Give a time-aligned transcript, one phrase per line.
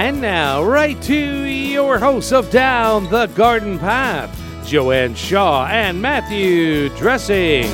[0.00, 4.30] And now, right to your hosts of Down the Garden Path,
[4.64, 7.64] Joanne Shaw and Matthew Dressing.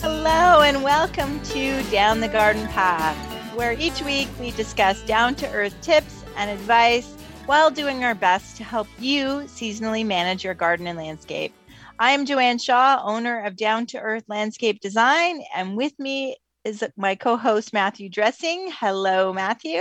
[0.00, 3.16] Hello, and welcome to Down the Garden Path,
[3.54, 7.17] where each week we discuss down to earth tips and advice
[7.48, 11.54] while doing our best to help you seasonally manage your garden and landscape.
[11.98, 16.84] I am Joanne Shaw, owner of Down to Earth Landscape Design, and with me is
[16.98, 18.70] my co host, Matthew Dressing.
[18.78, 19.80] Hello, Matthew.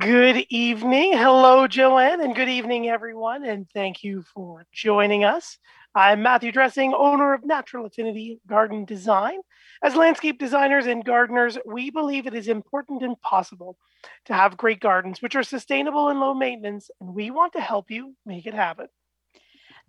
[0.00, 1.12] Good evening.
[1.12, 3.44] Hello, Joanne, and good evening, everyone.
[3.44, 5.58] And thank you for joining us.
[5.94, 9.38] I'm Matthew Dressing, owner of Natural Affinity Garden Design.
[9.80, 13.76] As landscape designers and gardeners, we believe it is important and possible
[14.26, 17.90] to have great gardens, which are sustainable and low maintenance, and we want to help
[17.90, 18.88] you make it happen.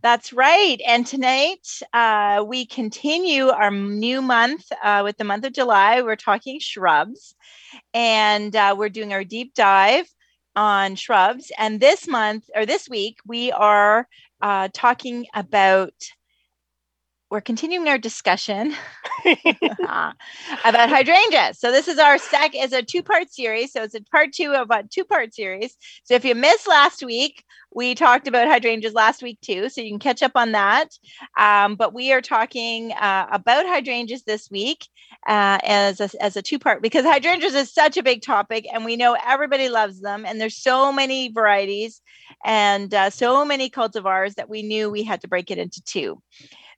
[0.02, 0.80] That's right.
[0.86, 6.02] And tonight uh, we continue our new month uh, with the month of July.
[6.02, 7.34] We're talking shrubs,
[7.94, 10.06] and uh, we're doing our deep dive
[10.56, 11.52] on shrubs.
[11.58, 14.08] And this month or this week, we are
[14.42, 15.94] uh, talking about
[17.30, 18.74] we're continuing our discussion
[19.26, 21.60] about hydrangeas.
[21.60, 23.74] So this is our second is a two-part series.
[23.74, 25.76] So it's a part two of a two-part series.
[26.04, 29.70] So if you missed last week, we talked about hydrangeas last week too.
[29.70, 30.90] So you can catch up on that.
[31.38, 34.88] Um, but we are talking uh, about hydrangeas this week
[35.28, 38.96] uh, as a, as a two-part because hydrangeas is such a big topic, and we
[38.96, 42.02] know everybody loves them, and there's so many varieties
[42.46, 46.22] and uh, so many cultivars that we knew we had to break it into two.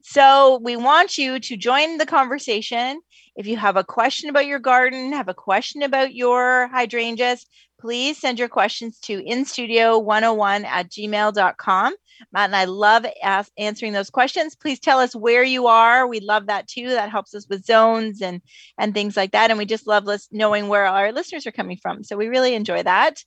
[0.04, 3.02] So we want you to join the conversation.
[3.36, 7.46] If you have a question about your garden, have a question about your hydrangeas,
[7.80, 11.94] please send your questions to instudio101 at gmail.com.
[12.32, 14.56] Matt and I love ask, answering those questions.
[14.56, 16.08] Please tell us where you are.
[16.08, 16.90] We love that too.
[16.90, 18.42] That helps us with zones and
[18.78, 19.50] and things like that.
[19.50, 22.04] And we just love list, knowing where our listeners are coming from.
[22.04, 23.24] So we really enjoy that.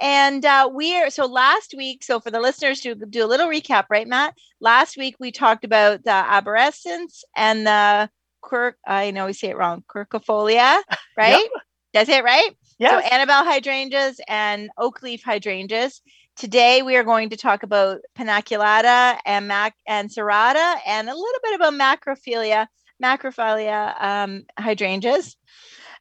[0.00, 2.02] And uh, we are so last week.
[2.02, 4.34] So for the listeners to do a little recap, right, Matt?
[4.60, 8.10] Last week we talked about the arborescens and the
[8.40, 8.76] quirk.
[8.86, 9.84] I know we say it wrong.
[9.88, 10.82] Quercifolia,
[11.16, 11.48] right?
[11.94, 12.08] Yep.
[12.08, 12.56] It right?
[12.82, 12.90] Yes.
[12.90, 16.00] So Annabelle hydrangeas and oak leaf hydrangeas.
[16.36, 21.40] Today we are going to talk about paniculata and mac and serrata and a little
[21.44, 22.66] bit about macrophylla,
[23.00, 25.36] macrophylla um, hydrangeas.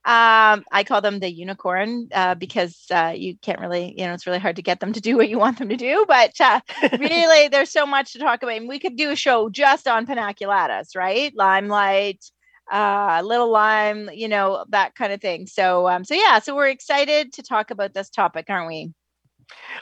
[0.05, 4.25] Um, I call them the unicorn uh, because uh, you can't really, you know, it's
[4.25, 6.05] really hard to get them to do what you want them to do.
[6.07, 6.61] But uh,
[6.99, 8.57] really, there's so much to talk about.
[8.57, 11.31] And we could do a show just on paniculatas, right?
[11.35, 12.25] Limelight,
[12.71, 15.45] uh, little lime, you know, that kind of thing.
[15.45, 18.93] So, um, so yeah, so we're excited to talk about this topic, aren't we?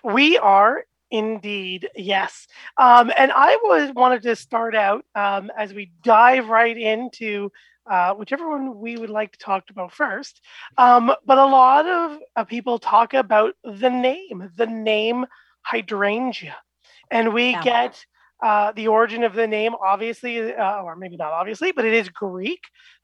[0.04, 2.48] We are indeed, yes.
[2.78, 7.52] Um, and I was wanted to start out um, as we dive right into
[7.90, 10.42] uh, whichever one we would like to talk about first.
[10.78, 15.26] Um, but a lot of uh, people talk about the name, the name
[15.62, 16.56] hydrangea,
[17.10, 17.64] and we yeah.
[17.64, 18.06] get
[18.42, 22.10] uh, the origin of the name, obviously, uh, or maybe not obviously, but it is
[22.10, 22.62] Greek.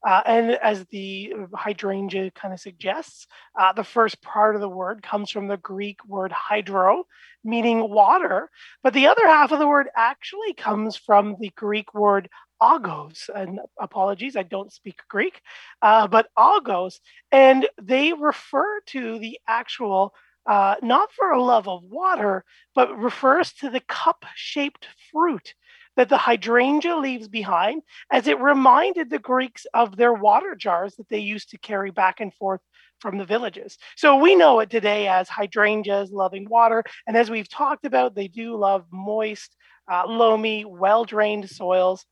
[0.08, 3.28] Uh, and as the hydrangea kind of suggests,
[3.60, 7.04] uh, the first part of the word comes from the Greek word hydro,
[7.44, 8.50] meaning water.
[8.84, 12.30] But the other half of the word actually comes from the Greek word
[12.62, 13.30] agos.
[13.34, 15.42] And apologies, I don't speak Greek,
[15.82, 16.96] uh, but agos.
[17.32, 20.14] And they refer to the actual
[20.48, 25.54] uh, not for a love of water, but refers to the cup shaped fruit
[25.96, 31.08] that the hydrangea leaves behind, as it reminded the Greeks of their water jars that
[31.10, 32.62] they used to carry back and forth
[33.00, 33.78] from the villages.
[33.96, 36.84] So we know it today as hydrangeas loving water.
[37.08, 39.56] And as we've talked about, they do love moist,
[39.92, 42.06] uh, loamy, well drained soils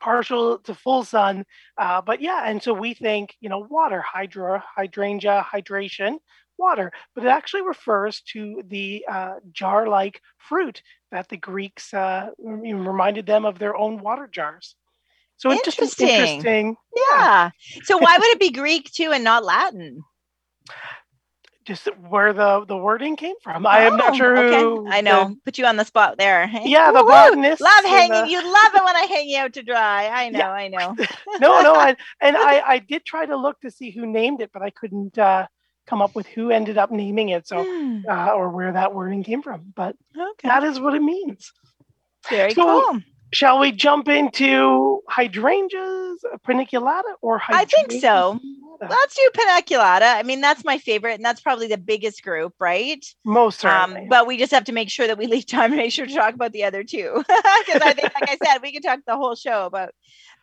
[0.00, 1.44] partial to full sun.
[1.78, 6.16] Uh, but yeah, and so we think, you know, water, hydra, hydrangea, hydration,
[6.58, 12.30] water, but it actually refers to the uh, jar like fruit that the Greeks uh,
[12.38, 14.74] reminded them of their own water jars.
[15.38, 16.76] So it's just interesting.
[16.94, 17.50] Yeah.
[17.84, 20.02] So why would it be Greek too and not Latin?
[21.66, 23.66] Just where the the wording came from.
[23.66, 24.60] Oh, I am not oh, sure okay.
[24.60, 24.86] who.
[24.88, 25.30] I know.
[25.30, 26.48] The, Put you on the spot there.
[26.64, 27.60] Yeah, the botanist.
[27.60, 28.22] Love hanging.
[28.22, 28.30] The...
[28.30, 30.06] You love it when I hang you out to dry.
[30.06, 30.38] I know.
[30.38, 30.50] Yeah.
[30.50, 30.94] I know.
[31.40, 31.74] no, no.
[31.74, 34.70] I, and I I did try to look to see who named it, but I
[34.70, 35.18] couldn't.
[35.18, 35.46] uh
[35.86, 38.00] come up with who ended up naming it so hmm.
[38.08, 40.48] uh, or where that wording came from but okay.
[40.48, 41.52] that is what it means
[42.28, 43.00] very so, cool
[43.32, 48.38] Shall we jump into hydrangeas, paniculata, or I think so.
[48.80, 50.14] Let's do paniculata.
[50.14, 53.04] I mean, that's my favorite, and that's probably the biggest group, right?
[53.24, 54.02] Most certainly.
[54.02, 56.06] Um, but we just have to make sure that we leave time to make sure
[56.06, 57.12] to talk about the other two,
[57.66, 59.90] because I think, like I said, we could talk the whole show about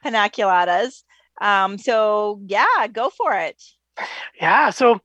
[0.03, 1.03] paniculatas.
[1.39, 3.61] Um, so yeah, go for it.
[4.39, 4.99] Yeah, so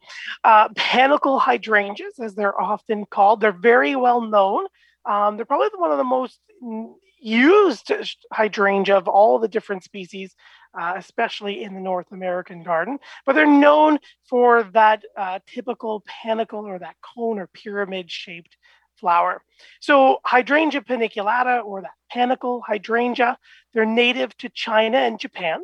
[0.44, 4.66] uh, panicle hydrangeas, as they're often called, they're very well known.
[5.04, 6.38] Um, they're probably one of the most
[7.20, 7.92] used
[8.32, 10.34] hydrangea of all the different species,
[10.78, 12.98] uh, especially in the North American garden.
[13.26, 13.98] But they're known
[14.28, 18.56] for that uh, typical panicle or that cone or pyramid shaped
[18.96, 19.42] flower.
[19.80, 23.38] So hydrangea paniculata or that panicle hydrangea,
[23.72, 25.60] they're native to China and Japan.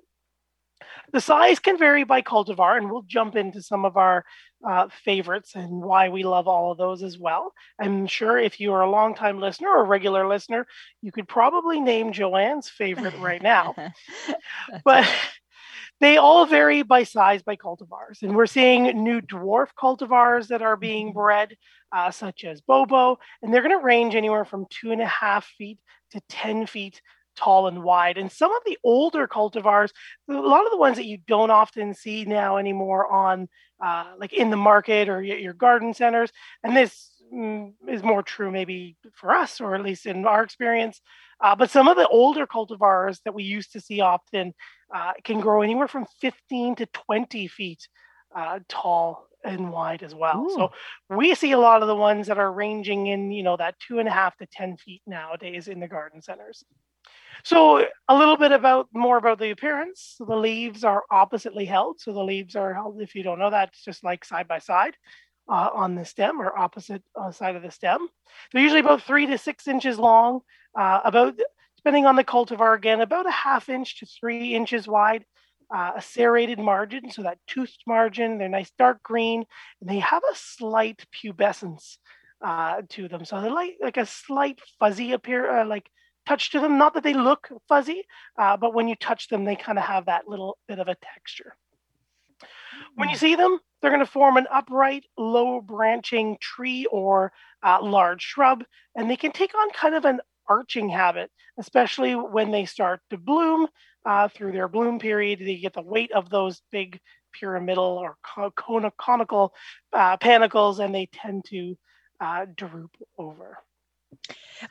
[1.15, 4.25] The size can vary by cultivar, and we'll jump into some of our
[4.69, 7.53] uh, favorites and why we love all of those as well.
[7.81, 10.67] I'm sure if you are a longtime listener or a regular listener,
[11.03, 13.77] you could probably name Joanne's favorite right now.
[14.85, 15.09] but
[16.01, 18.23] they all vary by size by cultivars.
[18.23, 21.19] And we're seeing new dwarf cultivars that are being mm-hmm.
[21.19, 21.57] bred,
[21.93, 25.47] uh, such as Bobo, and they're going to range anywhere from two and a half
[25.57, 25.79] feet
[26.11, 27.01] to 10 feet
[27.37, 28.19] tall and wide.
[28.19, 29.91] And some of the older cultivars,
[30.29, 33.49] a lot of the ones that you don't often see now anymore on
[33.85, 36.31] uh, like in the market or your garden centers,
[36.63, 41.01] and this mm, is more true maybe for us or at least in our experience.
[41.43, 44.55] Uh, but some of the older cultivars that we used to see often
[44.95, 47.89] uh, can grow anywhere from 15 to 20 feet
[48.35, 50.47] uh, tall and wide as well.
[50.47, 50.55] Ooh.
[50.55, 50.73] So
[51.11, 53.99] we see a lot of the ones that are ranging in, you know, that two
[53.99, 56.65] and a half to 10 feet nowadays in the garden centers.
[57.45, 60.15] So a little bit about more about the appearance.
[60.17, 62.01] So the leaves are oppositely held.
[62.01, 64.59] So the leaves are held, if you don't know that, it's just like side by
[64.59, 64.97] side
[65.49, 68.09] uh, on the stem or opposite uh, side of the stem.
[68.53, 70.41] They're usually about three to six inches long,
[70.79, 71.39] uh, about,
[71.77, 75.25] depending on the cultivar again, about a half inch to three inches wide.
[75.75, 79.45] Uh, a serrated margin, so that toothed margin, they're nice dark green,
[79.81, 81.97] and they have a slight pubescence
[82.45, 83.25] uh, to them.
[83.25, 85.91] So they're like, like a slight fuzzy appear, uh, like
[86.27, 86.79] touch to them.
[86.79, 88.05] Not that they look fuzzy,
[88.39, 90.97] uh, but when you touch them, they kind of have that little bit of a
[90.97, 91.55] texture.
[92.97, 93.21] When you mm.
[93.21, 97.33] see them, they're going to form an upright, low branching tree or
[97.63, 98.65] uh, large shrub,
[98.97, 103.19] and they can take on kind of an arching habit, especially when they start to
[103.19, 103.67] bloom
[104.05, 105.41] uh, through their bloom period.
[105.41, 107.01] They get the weight of those big
[107.33, 109.55] pyramidal or conical
[109.93, 111.77] uh, panicles, and they tend to
[112.21, 113.59] uh, droop over.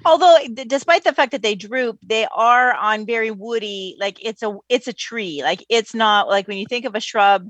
[0.06, 0.38] Although,
[0.68, 3.96] despite the fact that they droop, they are on very woody.
[4.00, 5.42] Like it's a it's a tree.
[5.44, 7.50] Like it's not like when you think of a shrub,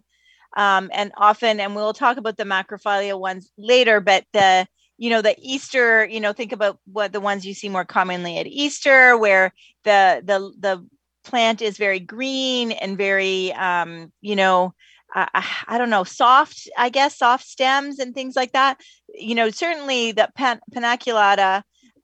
[0.56, 4.00] um, and often, and we'll talk about the macrophylla ones later.
[4.00, 4.68] But the
[4.98, 8.38] you know the Easter, you know, think about what the ones you see more commonly
[8.38, 9.54] at Easter, where
[9.84, 10.88] the the the
[11.24, 14.74] plant is very green and very um, you know
[15.16, 15.28] uh,
[15.68, 18.82] I don't know, soft, I guess, soft stems and things like that.
[19.14, 20.62] You know, certainly the pan-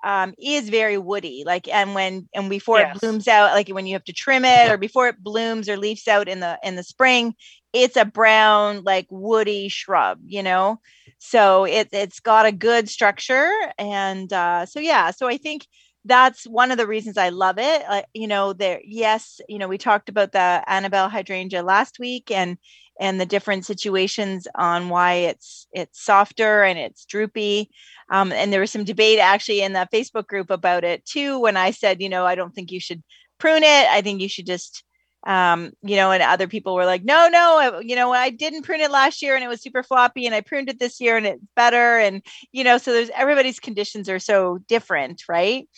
[0.03, 2.95] um, is very woody like and when and before yes.
[2.95, 5.77] it blooms out like when you have to trim it or before it blooms or
[5.77, 7.33] leaves out in the in the spring
[7.73, 10.79] it's a brown like woody shrub you know
[11.17, 15.67] so it, it's got a good structure and uh, so yeah so i think
[16.05, 19.67] that's one of the reasons i love it uh, you know there yes you know
[19.67, 22.57] we talked about the annabelle hydrangea last week and
[22.99, 27.71] and the different situations on why it's it's softer and it's droopy.
[28.11, 31.39] Um, and there was some debate actually in the Facebook group about it too.
[31.39, 33.01] When I said, you know, I don't think you should
[33.39, 33.87] prune it.
[33.89, 34.83] I think you should just,
[35.25, 38.63] um, you know, and other people were like, no, no, I, you know, I didn't
[38.63, 41.15] prune it last year and it was super floppy, and I pruned it this year
[41.15, 41.99] and it's better.
[41.99, 45.69] And you know, so there's everybody's conditions are so different, right?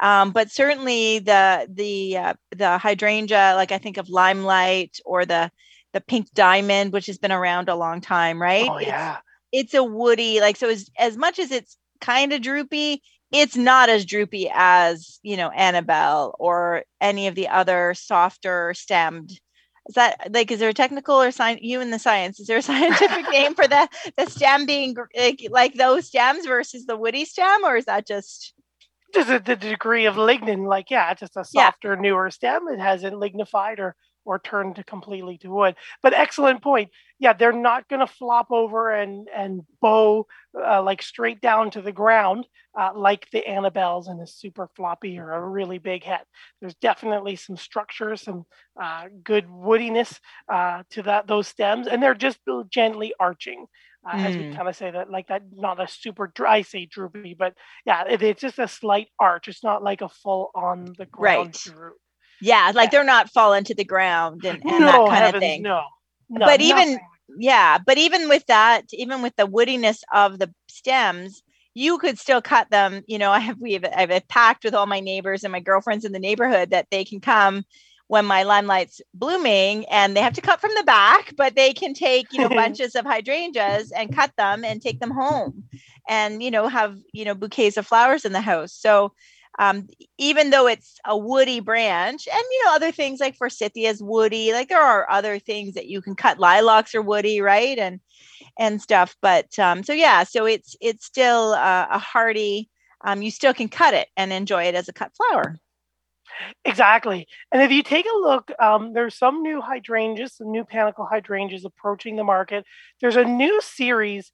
[0.00, 5.50] Um, but certainly the the uh, the hydrangea, like I think of limelight or the
[5.92, 8.68] the pink diamond, which has been around a long time, right?
[8.68, 9.18] Oh yeah.
[9.52, 13.56] It's, it's a woody, like so as as much as it's kind of droopy, it's
[13.56, 19.38] not as droopy as you know Annabelle or any of the other softer stemmed.
[19.88, 22.38] Is that like is there a technical or sign you in the science?
[22.38, 26.86] Is there a scientific name for the the stem being like, like those stems versus
[26.86, 28.54] the woody stem, or is that just
[29.14, 30.66] just a, the degree of lignin?
[30.68, 32.00] Like yeah, just a softer, yeah.
[32.00, 32.68] newer stem.
[32.68, 35.76] It hasn't lignified or or turn to completely to wood.
[36.02, 36.90] But excellent point.
[37.18, 41.82] Yeah, they're not going to flop over and and bow uh, like straight down to
[41.82, 42.46] the ground
[42.78, 46.22] uh, like the Annabelles and a super floppy or a really big head.
[46.60, 48.44] There's definitely some structure, some
[48.80, 50.18] uh, good woodiness
[50.52, 52.38] uh, to that those stems, and they're just
[52.70, 53.66] gently arching
[54.08, 54.24] uh, mm.
[54.24, 54.56] as we mm.
[54.56, 58.04] kind of say that, like that, not a super dry, I say droopy, but yeah,
[58.08, 59.48] it, it's just a slight arch.
[59.48, 61.74] It's not like a full on the ground right.
[61.74, 61.96] droop.
[62.42, 65.40] Yeah, like they're not falling to the ground and, and no, that kind heavens, of
[65.40, 65.62] thing.
[65.62, 65.82] No,
[66.28, 66.98] no but even
[67.38, 71.42] yeah, but even with that, even with the woodiness of the stems,
[71.74, 73.02] you could still cut them.
[73.06, 75.60] You know, I have we have I've a pact with all my neighbors and my
[75.60, 77.64] girlfriends in the neighborhood that they can come
[78.10, 81.94] when my limelight's blooming and they have to cut from the back, but they can
[81.94, 85.62] take, you know, bunches of hydrangeas and cut them and take them home
[86.08, 88.72] and, you know, have, you know, bouquets of flowers in the house.
[88.72, 89.12] So
[89.60, 89.86] um,
[90.16, 94.54] even though it's a woody branch and, you know, other things like forsythia is woody,
[94.54, 96.40] like there are other things that you can cut.
[96.40, 97.78] Lilacs are woody, right?
[97.78, 98.00] And,
[98.58, 99.14] and stuff.
[99.20, 102.70] But um, so, yeah, so it's, it's still uh, a hardy,
[103.04, 105.58] um, you still can cut it and enjoy it as a cut flower.
[106.64, 107.28] Exactly.
[107.52, 111.66] And if you take a look, um, there's some new hydrangeas, some new panicle hydrangeas
[111.66, 112.64] approaching the market.
[113.02, 114.32] There's a new series,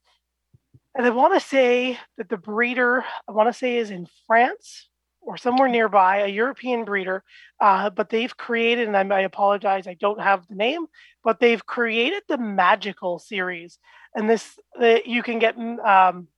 [0.94, 4.88] and I want to say that the breeder, I want to say, is in France
[5.26, 7.22] or somewhere nearby, a European breeder.
[7.60, 10.86] Uh, but they've created, and I, I apologize, I don't have the name,
[11.24, 13.78] but they've created the magical series.
[14.14, 16.28] And this, the, you can get um,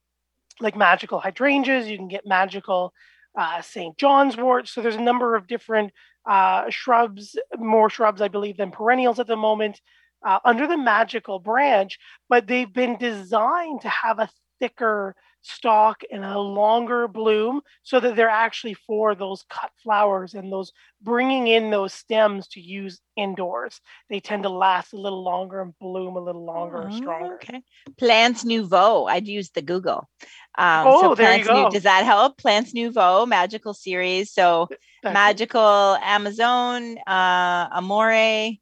[0.61, 2.93] like magical hydrangeas, you can get magical
[3.39, 3.97] uh, St.
[3.99, 4.67] John's wort.
[4.67, 5.93] So there's a number of different
[6.29, 9.81] uh, shrubs, more shrubs, I believe, than perennials at the moment
[10.27, 16.25] uh, under the magical branch, but they've been designed to have a thicker stalk and
[16.25, 21.71] a longer bloom so that they're actually for those cut flowers and those bringing in
[21.71, 23.81] those stems to use indoors.
[24.11, 27.35] They tend to last a little longer and bloom a little longer and stronger.
[27.35, 27.63] Okay.
[27.99, 29.07] Plants Nouveau.
[29.07, 30.09] I'd use the Google.
[30.57, 31.65] Um, oh, so there you go.
[31.65, 32.37] New, does that help?
[32.39, 34.33] Plants Nouveau, magical series.
[34.33, 34.69] So
[35.03, 36.03] That's magical it.
[36.03, 38.53] Amazon, uh, Amore.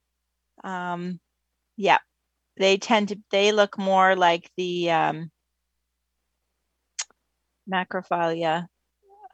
[0.62, 1.20] Um,
[1.76, 1.98] yeah,
[2.56, 5.30] they tend to, they look more like the, um,
[7.70, 8.66] macrophylla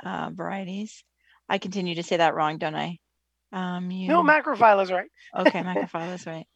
[0.04, 1.04] uh, varieties.
[1.48, 2.98] I continue to say that wrong, don't I?
[3.52, 4.08] Um, you...
[4.08, 5.10] No, macrophylla is right.
[5.36, 6.46] okay, macrophylla is right.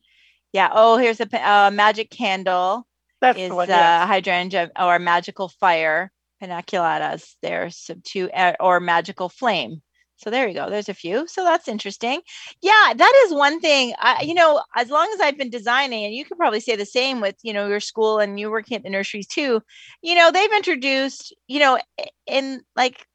[0.53, 0.71] Yeah.
[0.73, 2.87] Oh, here's a uh, magic candle.
[3.21, 4.05] That's is the one, yes.
[4.05, 6.11] uh, hydrangea or magical fire
[6.43, 7.35] paniculatas.
[7.43, 9.83] There's two uh, or magical flame.
[10.19, 10.71] So there you go.
[10.71, 11.27] There's a few.
[11.29, 12.21] So that's interesting.
[12.63, 13.93] Yeah, that is one thing.
[13.99, 16.87] I, you know, as long as I've been designing, and you could probably say the
[16.87, 19.63] same with, you know, your school and you working at the nurseries too.
[20.03, 21.79] You know, they've introduced, you know,
[22.27, 23.07] in like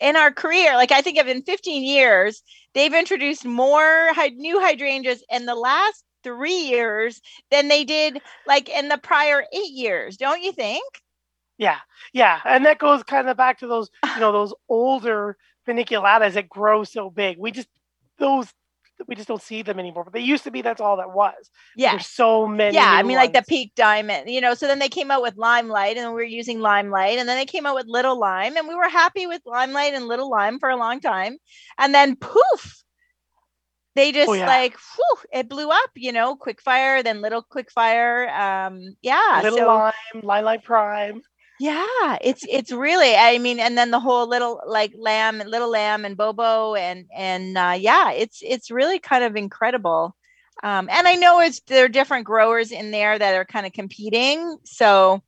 [0.00, 2.42] in our career, like I think of in 15 years,
[2.74, 7.20] they've introduced more new hydrangeas in the last three years
[7.50, 10.16] than they did like in the prior eight years.
[10.16, 10.84] Don't you think?
[11.58, 11.78] Yeah,
[12.12, 16.48] yeah, and that goes kind of back to those, you know, those older paniculatas that
[16.48, 17.38] grow so big.
[17.38, 17.68] We just
[18.18, 18.52] those
[19.06, 20.04] we just don't see them anymore.
[20.04, 20.62] But they used to be.
[20.62, 21.50] That's all that was.
[21.76, 22.74] Yeah, there's so many.
[22.74, 23.26] Yeah, I mean, ones.
[23.26, 24.30] like the peak diamond.
[24.30, 27.28] You know, so then they came out with limelight, and we were using limelight, and
[27.28, 30.30] then they came out with little lime, and we were happy with limelight and little
[30.30, 31.36] lime for a long time,
[31.78, 32.82] and then poof.
[33.96, 34.46] They just oh, yeah.
[34.46, 38.28] like whew, it blew up, you know, quick fire, then little quick fire.
[38.28, 39.40] Um, yeah.
[39.44, 39.92] Little so, lime,
[40.24, 41.22] limelight prime
[41.64, 45.70] yeah it's it's really i mean and then the whole little like lamb and little
[45.70, 50.14] lamb and bobo and and uh, yeah it's it's really kind of incredible.
[50.62, 53.72] Um, and i know it's there are different growers in there that are kind of
[53.72, 55.22] competing so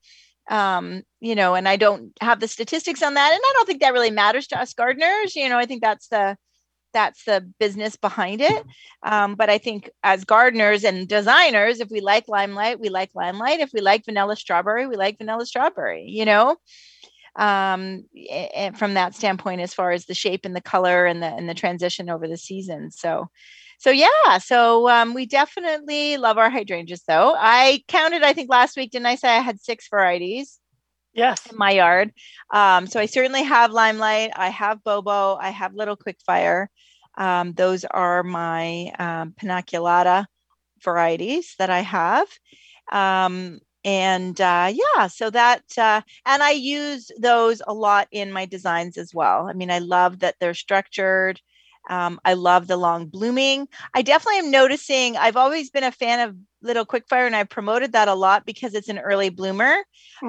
[0.51, 3.81] um, you know and i don't have the statistics on that and i don't think
[3.81, 6.37] that really matters to us gardeners you know i think that's the
[6.97, 8.65] that's the business behind it.
[9.03, 13.61] Um, but I think as gardeners and designers, if we like limelight, we like limelight.
[13.61, 16.57] If we like vanilla strawberry, we like vanilla strawberry, you know?
[17.37, 21.27] Um, and from that standpoint, as far as the shape and the color and the
[21.27, 22.91] and the transition over the season.
[22.91, 23.29] So
[23.79, 27.35] so yeah, so um, we definitely love our hydrangeas though.
[27.37, 30.59] I counted, I think last week, didn't I say I had six varieties?
[31.13, 31.47] Yes.
[31.51, 32.13] In my yard.
[32.53, 34.33] Um, so I certainly have limelight.
[34.37, 35.37] I have bobo.
[35.37, 36.67] I have little quickfire.
[37.17, 40.27] Um, those are my um, paniculata
[40.83, 42.29] varieties that I have.
[42.93, 48.45] Um, and uh, yeah, so that, uh, and I use those a lot in my
[48.45, 49.49] designs as well.
[49.49, 51.41] I mean, I love that they're structured.
[51.89, 53.69] Um, I love the long blooming.
[53.95, 57.93] I definitely am noticing, I've always been a fan of Little Quickfire and I've promoted
[57.93, 59.77] that a lot because it's an early bloomer.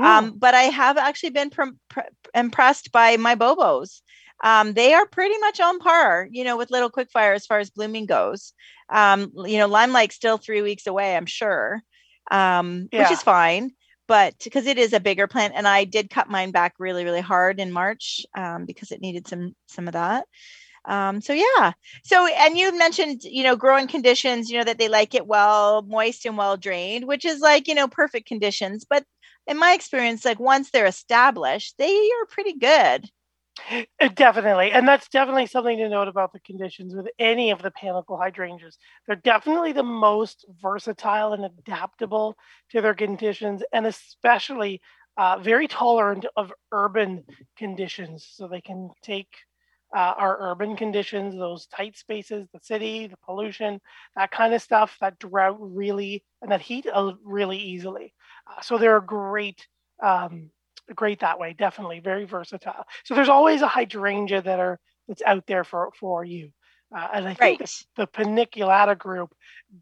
[0.05, 2.01] Um, but I have actually been pr- pr-
[2.35, 4.01] impressed by my Bobos
[4.43, 7.69] um, they are pretty much on par, you know, with Little Quickfire as far as
[7.69, 8.53] blooming goes.
[8.89, 11.81] Um, you know, Limelight's still three weeks away, I'm sure,
[12.31, 13.03] um, yeah.
[13.03, 13.71] which is fine.
[14.07, 17.21] But because it is a bigger plant, and I did cut mine back really, really
[17.21, 20.25] hard in March um, because it needed some some of that.
[20.85, 21.73] Um, so yeah.
[22.05, 25.81] So and you mentioned, you know, growing conditions, you know, that they like it well
[25.81, 28.85] moist and well drained, which is like, you know, perfect conditions.
[28.89, 29.03] But
[29.45, 33.09] in my experience, like once they're established, they are pretty good.
[33.99, 34.71] Uh, definitely.
[34.71, 38.77] And that's definitely something to note about the conditions with any of the panicle hydrangeas.
[39.05, 42.35] They're definitely the most versatile and adaptable
[42.71, 44.81] to their conditions, and especially
[45.17, 47.23] uh, very tolerant of urban
[47.57, 48.27] conditions.
[48.35, 49.29] So they can take
[49.95, 53.79] uh, our urban conditions, those tight spaces, the city, the pollution,
[54.15, 58.13] that kind of stuff, that drought really, and that heat uh, really easily.
[58.49, 59.65] Uh, so they're a great
[60.03, 60.51] um,
[60.95, 61.53] great that way.
[61.53, 62.85] Definitely very versatile.
[63.05, 66.51] So there's always a hydrangea that are that's out there for for you.
[66.95, 67.85] Uh, and I think right.
[67.97, 69.33] the paniculata group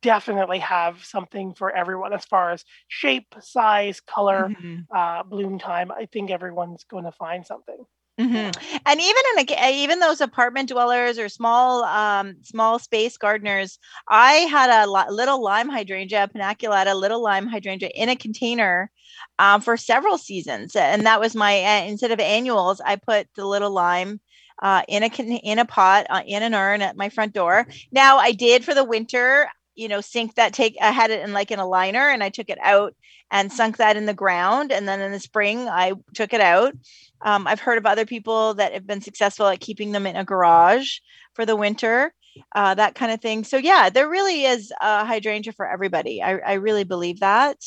[0.01, 4.81] definitely have something for everyone as far as shape, size, color, mm-hmm.
[4.95, 5.91] uh, bloom time.
[5.91, 7.77] I think everyone's going to find something.
[8.19, 8.79] Mm-hmm.
[8.85, 14.31] And even in a, even those apartment dwellers or small um, small space gardeners, I
[14.31, 18.89] had a little lime hydrangea, paniculata, little lime hydrangea in a container
[19.37, 23.45] um, for several seasons, and that was my uh, instead of annuals, I put the
[23.45, 24.21] little lime
[24.61, 27.67] uh, in a in a pot uh, in an urn at my front door.
[27.91, 31.33] Now I did for the winter you know sink that take i had it in
[31.33, 32.95] like in a liner and i took it out
[33.31, 34.71] and sunk that in the ground.
[34.71, 36.73] And then in the spring i took it out.
[37.21, 40.23] Um, i've heard of other people that have been successful at keeping them in a
[40.25, 40.99] garage
[41.33, 42.13] for the winter
[42.53, 43.43] uh, that kind of thing.
[43.43, 46.21] So yeah there really is a hydrangea for everybody.
[46.21, 47.57] I, I really believe that.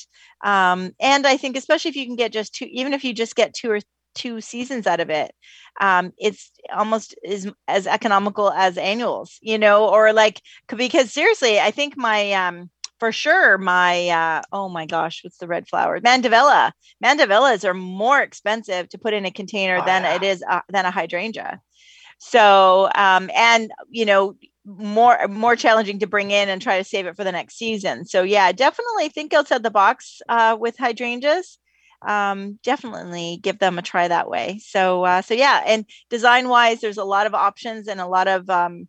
[0.44, 3.34] Um, and i think especially if you can get just two even if you just
[3.34, 3.80] get two or
[4.18, 5.30] two seasons out of it
[5.80, 10.42] um, it's almost is as economical as annuals you know or like
[10.76, 15.46] because seriously i think my um for sure my uh oh my gosh what's the
[15.46, 16.00] red flower?
[16.00, 16.72] Mandevilla
[17.02, 20.16] mandevillas are more expensive to put in a container oh, than yeah.
[20.16, 21.60] it is uh, than a hydrangea.
[22.18, 24.34] So um and you know
[24.64, 28.04] more more challenging to bring in and try to save it for the next season.
[28.04, 31.58] So yeah definitely think outside the box uh with hydrangeas
[32.02, 34.60] um, definitely give them a try that way.
[34.62, 38.28] So, uh, so yeah, and design wise, there's a lot of options and a lot
[38.28, 38.88] of um,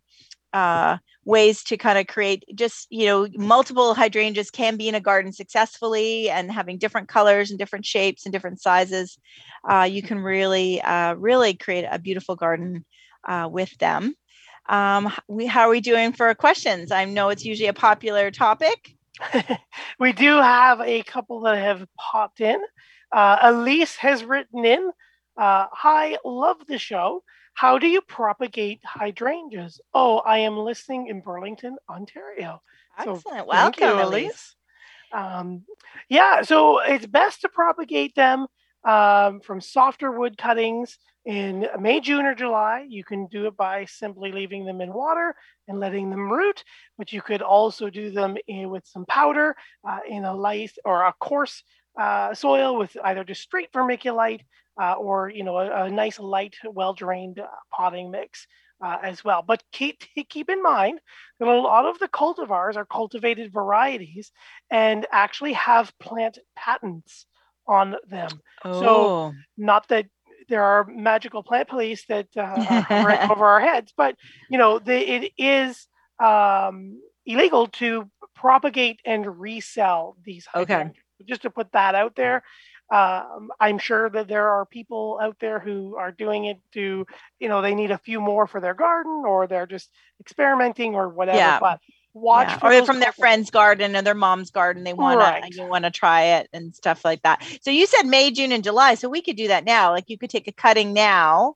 [0.52, 5.00] uh, ways to kind of create just you know multiple hydrangeas can be in a
[5.00, 9.18] garden successfully and having different colors and different shapes and different sizes.
[9.68, 12.84] Uh, you can really uh, really create a beautiful garden
[13.26, 14.14] uh, with them.
[14.68, 16.92] Um, we, how are we doing for questions?
[16.92, 18.94] I know it's usually a popular topic.
[19.98, 22.58] We do have a couple that have popped in
[23.12, 24.90] uh, Elise has written in
[25.36, 27.22] uh, Hi, love the show.
[27.54, 29.80] How do you propagate hydrangeas?
[29.92, 32.62] Oh, I am listening in Burlington, Ontario.
[32.98, 33.22] Excellent.
[33.22, 34.54] So Welcome, you, Elise.
[35.12, 35.64] Um,
[36.08, 38.46] yeah, so it's best to propagate them
[38.84, 42.86] um, from softer wood cuttings in May, June, or July.
[42.88, 45.34] You can do it by simply leaving them in water
[45.68, 46.64] and letting them root,
[46.96, 49.54] but you could also do them in, with some powder
[49.88, 51.62] uh, in a light or a coarse
[52.00, 54.40] uh, soil with either just straight vermiculite
[54.80, 58.46] uh, or you know a, a nice light, well-drained uh, potting mix
[58.82, 59.44] uh, as well.
[59.46, 61.00] But keep keep in mind
[61.38, 64.32] that a lot of the cultivars are cultivated varieties
[64.70, 67.26] and actually have plant patents
[67.68, 68.40] on them.
[68.64, 68.80] Oh.
[68.80, 70.06] So not that
[70.48, 74.16] there are magical plant police that uh, are over our heads, but
[74.48, 75.86] you know the, it is
[76.18, 80.48] um, illegal to propagate and resell these.
[80.54, 80.90] Okay
[81.26, 82.42] just to put that out there.
[82.92, 87.06] Um, I'm sure that there are people out there who are doing it to,
[87.38, 91.08] you know, they need a few more for their garden or they're just experimenting or
[91.08, 91.38] whatever.
[91.38, 91.60] Yeah.
[91.60, 91.78] But
[92.14, 92.80] watch yeah.
[92.80, 94.84] or from their friend's garden or their mom's garden.
[94.84, 95.52] They want right.
[95.52, 97.44] to want to try it and stuff like that.
[97.62, 98.94] So you said May, June, and July.
[98.94, 99.92] So we could do that now.
[99.92, 101.54] Like you could take a cutting now,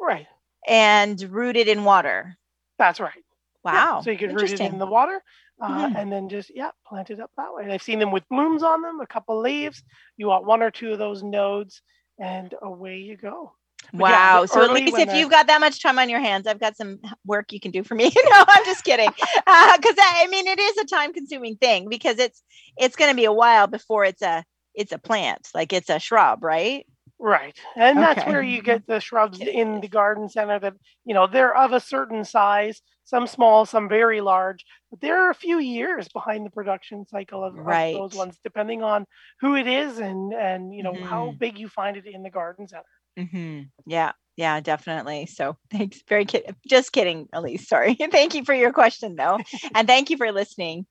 [0.00, 0.26] right,
[0.66, 2.36] and root it in water.
[2.78, 3.22] That's right.
[3.62, 3.96] Wow.
[3.98, 4.00] Yeah.
[4.00, 5.22] So you could root it in the water
[5.60, 5.96] uh, mm-hmm.
[5.96, 7.64] and then just yeah plant it up that way.
[7.64, 9.82] And I've seen them with blooms on them, a couple leaves.
[10.16, 11.82] You want one or two of those nodes,
[12.18, 13.52] and away you go.
[13.92, 14.40] But wow.
[14.40, 15.18] Yeah, so at least if the...
[15.18, 17.82] you've got that much time on your hands, I've got some work you can do
[17.82, 18.04] for me.
[18.30, 19.10] no, I'm just kidding.
[19.10, 22.42] Because uh, I mean, it is a time consuming thing because it's
[22.76, 24.44] it's going to be a while before it's a
[24.74, 26.86] it's a plant, like it's a shrub, right?
[27.18, 27.58] Right.
[27.76, 28.14] And okay.
[28.14, 30.72] that's where you get the shrubs in the garden center that,
[31.04, 35.34] you know, they're of a certain size, some small, some very large, but they're a
[35.34, 37.94] few years behind the production cycle of, right.
[37.94, 39.06] of those ones, depending on
[39.40, 41.04] who it is and, and you know, mm-hmm.
[41.04, 42.84] how big you find it in the garden center.
[43.18, 43.62] Mm-hmm.
[43.86, 44.12] Yeah.
[44.36, 45.26] Yeah, definitely.
[45.26, 46.02] So thanks.
[46.08, 46.56] Very kid.
[46.66, 47.68] Just kidding, Elise.
[47.68, 47.94] Sorry.
[48.10, 49.38] thank you for your question, though,
[49.74, 50.86] and thank you for listening.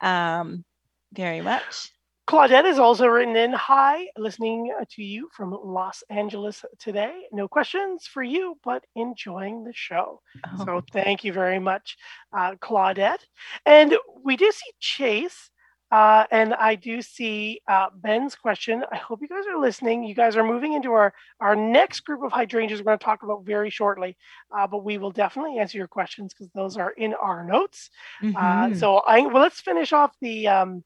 [0.00, 0.64] Um,
[1.12, 1.92] very much.
[2.26, 7.24] Claudette has also written in Hi, listening to you from Los Angeles today.
[7.32, 10.22] No questions for you, but enjoying the show.
[10.58, 10.64] Oh.
[10.64, 11.98] So thank you very much,
[12.32, 13.20] uh, Claudette.
[13.66, 15.50] And we do see Chase.
[15.90, 18.82] Uh, and I do see uh, Ben's question.
[18.90, 20.02] I hope you guys are listening.
[20.02, 23.22] You guys are moving into our, our next group of hydrangeas we're going to talk
[23.22, 24.16] about very shortly.
[24.50, 27.90] Uh, but we will definitely answer your questions because those are in our notes.
[28.22, 28.74] Uh, mm-hmm.
[28.74, 30.82] so I, well, let's finish off the um,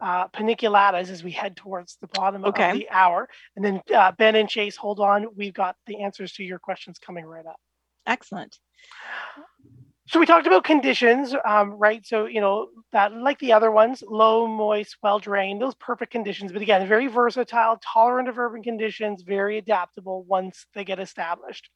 [0.00, 2.70] uh, paniculatas as we head towards the bottom okay.
[2.70, 3.28] of the hour.
[3.56, 5.26] And then uh, Ben and Chase, hold on.
[5.36, 7.60] We've got the answers to your questions coming right up.
[8.06, 8.58] Excellent.
[10.06, 12.06] So we talked about conditions, um, right?
[12.06, 16.52] So you know that, like the other ones, low, moist, well drained, those perfect conditions.
[16.52, 21.70] But again, very versatile, tolerant of urban conditions, very adaptable once they get established.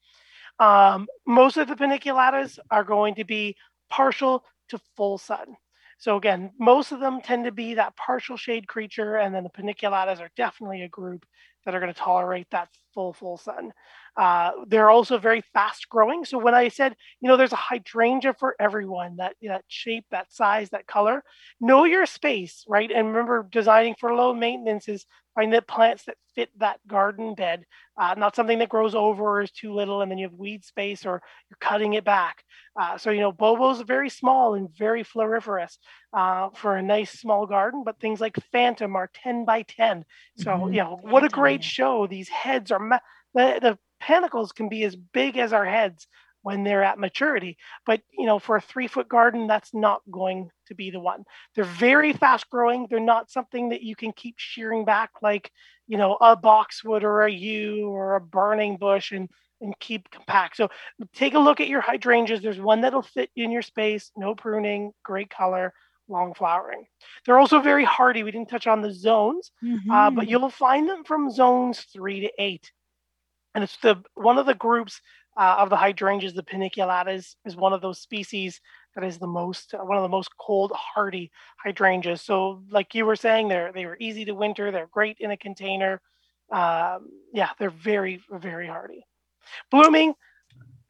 [0.58, 3.56] Um, most of the paniculatas are going to be
[3.88, 5.56] partial to full sun.
[5.98, 9.50] So again, most of them tend to be that partial shade creature, and then the
[9.50, 11.26] paniculatas are definitely a group
[11.64, 13.72] that are going to tolerate that full full sun.
[14.16, 16.24] Uh, they're also very fast growing.
[16.24, 20.32] So when I said, you know, there's a hydrangea for everyone, that that shape, that
[20.32, 21.22] size, that color,
[21.60, 22.90] know your space, right?
[22.90, 25.06] And remember, designing for low maintenance is
[25.36, 27.64] find the plants that fit that garden bed,
[27.96, 30.64] uh, not something that grows over or is too little, and then you have weed
[30.64, 32.42] space or you're cutting it back.
[32.78, 35.78] Uh, so you know, Bobo's very small and very floriferous
[36.12, 40.04] uh, for a nice small garden, but things like Phantom are 10 by 10.
[40.38, 40.72] So mm-hmm.
[40.72, 42.06] you know, what a great show!
[42.06, 46.06] These heads are the, the panicles can be as big as our heads
[46.42, 47.56] when they're at maturity.
[47.84, 51.24] But you know, for a three foot garden, that's not going to be the one.
[51.54, 52.86] They're very fast growing.
[52.88, 55.50] They're not something that you can keep shearing back like
[55.86, 59.28] you know a boxwood or a yew or a burning bush and
[59.60, 60.56] and keep compact.
[60.56, 60.68] So
[61.14, 62.40] take a look at your hydrangeas.
[62.40, 65.74] There's one that'll fit in your space, no pruning, great color,
[66.08, 66.84] long flowering.
[67.26, 68.22] They're also very hardy.
[68.22, 69.90] We didn't touch on the zones, mm-hmm.
[69.90, 70.30] uh, but mm-hmm.
[70.30, 72.70] you'll find them from zones three to eight
[73.54, 75.00] and it's the one of the groups
[75.36, 78.60] uh, of the hydrangeas, the paniculatas, is one of those species
[78.94, 81.30] that is the most uh, one of the most cold hardy
[81.64, 82.22] hydrangeas.
[82.22, 84.70] So, like you were saying, they're they were easy to winter.
[84.70, 86.00] They're great in a container.
[86.50, 89.04] Um, yeah, they're very very hardy.
[89.70, 90.14] Blooming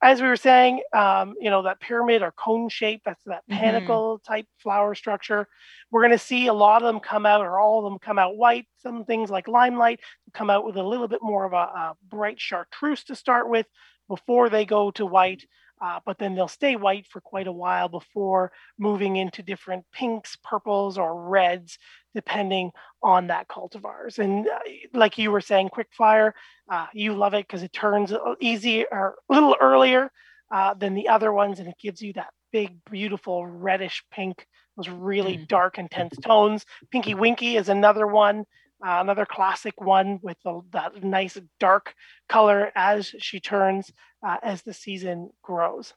[0.00, 3.58] as we were saying, um, you know, that pyramid or cone shape, that's that mm-hmm.
[3.58, 5.48] panicle type flower structure.
[5.90, 8.18] We're going to see a lot of them come out, or all of them come
[8.18, 8.66] out white.
[8.82, 10.00] Some things like limelight
[10.34, 13.66] come out with a little bit more of a, a bright chartreuse to start with
[14.08, 15.44] before they go to white.
[15.80, 20.36] Uh, but then they'll stay white for quite a while before moving into different pinks,
[20.42, 21.78] purples, or reds,
[22.14, 22.70] depending
[23.02, 24.18] on that cultivars.
[24.18, 24.58] And uh,
[24.92, 26.32] like you were saying, quickfire,
[26.70, 30.10] uh, you love it because it turns easy or a little earlier
[30.52, 34.88] uh, than the other ones, and it gives you that big, beautiful reddish pink, those
[34.88, 35.48] really mm.
[35.48, 36.64] dark, intense tones.
[36.90, 38.44] Pinky Winky is another one.
[38.84, 41.94] Uh, another classic one with the, that nice dark
[42.28, 43.92] color as she turns
[44.26, 45.94] uh, as the season grows.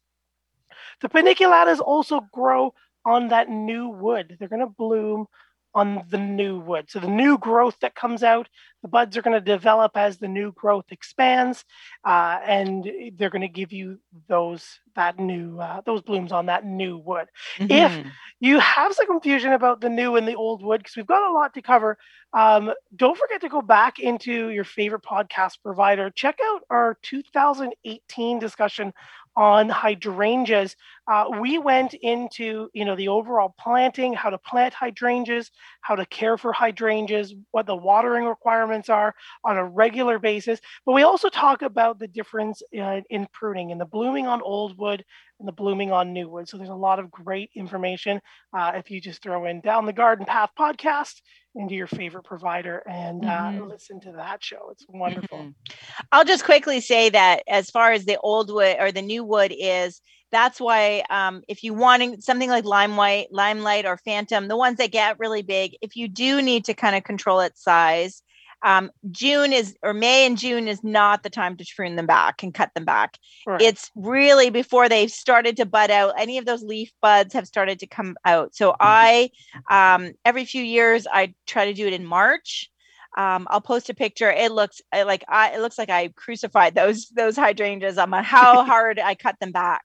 [1.02, 2.74] The paniculatas also grow
[3.06, 4.36] on that new wood.
[4.40, 5.28] They're going to bloom
[5.74, 6.90] on the new wood.
[6.90, 8.50] So the new growth that comes out,
[8.82, 11.64] the buds are going to develop as the new growth expands,
[12.04, 16.66] uh, and they're going to give you those that new uh, those blooms on that
[16.66, 17.28] new wood.
[17.58, 17.72] Mm-hmm.
[17.72, 18.08] If
[18.40, 21.34] you have some confusion about the new and the old wood, because we've got a
[21.34, 21.98] lot to cover,
[22.34, 26.10] um, don't forget to go back into your favorite podcast provider.
[26.10, 28.94] Check out our 2018 discussion
[29.36, 30.76] on hydrangeas.
[31.08, 36.06] Uh, we went into you know the overall planting, how to plant hydrangeas, how to
[36.06, 39.14] care for hydrangeas, what the watering requirements are
[39.44, 40.60] on a regular basis.
[40.86, 44.78] But we also talk about the difference in, in pruning and the blooming on old
[44.78, 45.04] wood
[45.40, 46.48] and the blooming on new wood.
[46.48, 48.22] So there's a lot of great information
[48.54, 51.22] uh, if you just throw in down the garden path podcast
[51.56, 53.64] into your favorite provider and uh, mm-hmm.
[53.64, 54.70] uh, listen to that show.
[54.72, 55.40] It's wonderful.
[55.40, 56.04] Mm-hmm.
[56.12, 59.54] I'll just quickly say that as far as the old wood or the new wood
[59.58, 64.78] is, that's why um, if you wanting something like limelight, limelight or phantom, the ones
[64.78, 68.24] that get really big, if you do need to kind of control its size,
[68.64, 72.44] um, June is or May and June is not the time to prune them back
[72.44, 73.18] and cut them back.
[73.48, 73.62] Right.
[73.62, 76.14] It's really before they've started to bud out.
[76.18, 78.56] Any of those leaf buds have started to come out.
[78.56, 78.78] So mm-hmm.
[78.82, 79.30] I
[79.70, 82.70] um, every few years I try to do it in March.
[83.18, 84.32] Um, I'll post a picture.
[84.32, 89.00] It looks like I it looks like I crucified those those hydrangeas on how hard
[89.00, 89.84] I cut them back.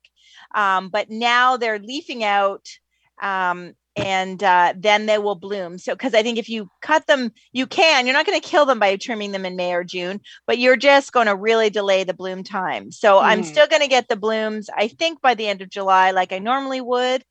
[0.55, 2.67] Um, but now they're leafing out
[3.21, 5.79] um, and uh, then they will bloom.
[5.79, 8.67] So, because I think if you cut them, you can, you're not going to kill
[8.67, 12.05] them by trimming them in May or June, but you're just going to really delay
[12.05, 12.93] the bloom time.
[12.93, 13.23] So, mm.
[13.23, 16.33] I'm still going to get the blooms, I think, by the end of July, like
[16.33, 17.25] I normally would.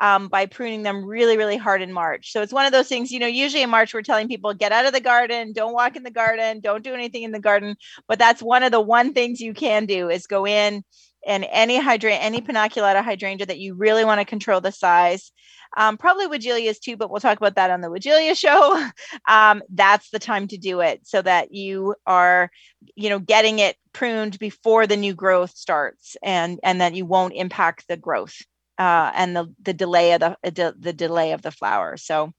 [0.00, 2.32] um, by pruning them really, really hard in March.
[2.32, 4.72] So it's one of those things, you know, usually in March, we're telling people get
[4.72, 7.76] out of the garden, don't walk in the garden, don't do anything in the garden.
[8.08, 10.84] But that's one of the one things you can do is go in
[11.26, 15.32] and any hydrangea, any paniculata hydrangea that you really want to control the size.
[15.76, 18.88] Um, probably Weigelias too, but we'll talk about that on the Weigelia show.
[19.28, 22.50] Um, that's the time to do it so that you are,
[22.96, 27.34] you know, getting it pruned before the new growth starts and and that you won't
[27.34, 28.36] impact the growth
[28.78, 31.96] uh, and the the delay of the the delay of the flower.
[31.96, 32.32] So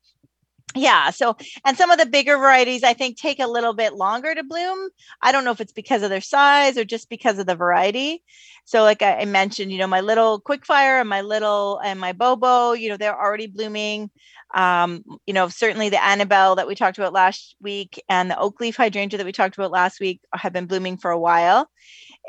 [0.75, 4.33] yeah so and some of the bigger varieties i think take a little bit longer
[4.33, 4.89] to bloom.
[5.21, 8.23] I don't know if it's because of their size or just because of the variety.
[8.65, 12.73] So like i, mentioned you know my little quickfire and my little and my bobo
[12.73, 14.09] you know they're already blooming.
[14.53, 18.59] Um, you know certainly the annabelle that we talked about last week and the oak
[18.59, 21.69] leaf hydrangea that we talked about last week have been blooming for a while.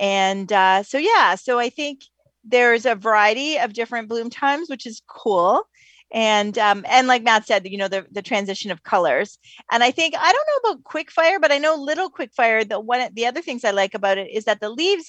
[0.01, 2.01] And uh, so yeah so i think
[2.45, 5.65] there's a variety of different bloom times, which is cool.
[6.13, 9.39] And um, and like Matt said, you know, the, the transition of colors.
[9.71, 12.69] And I think I don't know about quickfire, but I know little quickfire.
[12.69, 15.09] The one the other things I like about it is that the leaves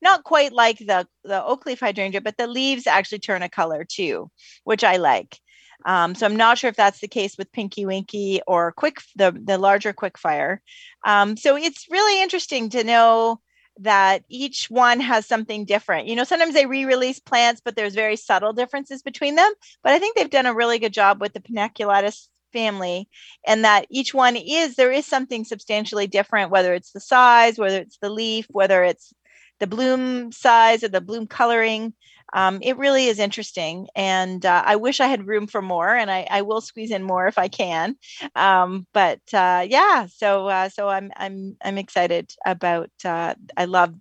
[0.00, 3.84] not quite like the the oak leaf hydrangea, but the leaves actually turn a color
[3.84, 4.30] too,
[4.64, 5.38] which I like.
[5.84, 9.32] Um, so I'm not sure if that's the case with Pinky Winky or Quick the
[9.32, 10.58] the larger Quickfire.
[11.04, 13.40] Um, so it's really interesting to know
[13.78, 16.06] that each one has something different.
[16.06, 19.52] You know, sometimes they re-release plants, but there's very subtle differences between them.
[19.82, 23.08] But I think they've done a really good job with the Paniculatus family
[23.46, 27.78] and that each one is there is something substantially different whether it's the size whether
[27.78, 29.12] it's the leaf whether it's
[29.60, 31.92] the bloom size or the bloom coloring
[32.32, 36.10] um, it really is interesting and uh, i wish i had room for more and
[36.10, 37.96] i, I will squeeze in more if i can
[38.34, 43.94] um, but uh, yeah so uh, so i'm i'm i'm excited about uh, i love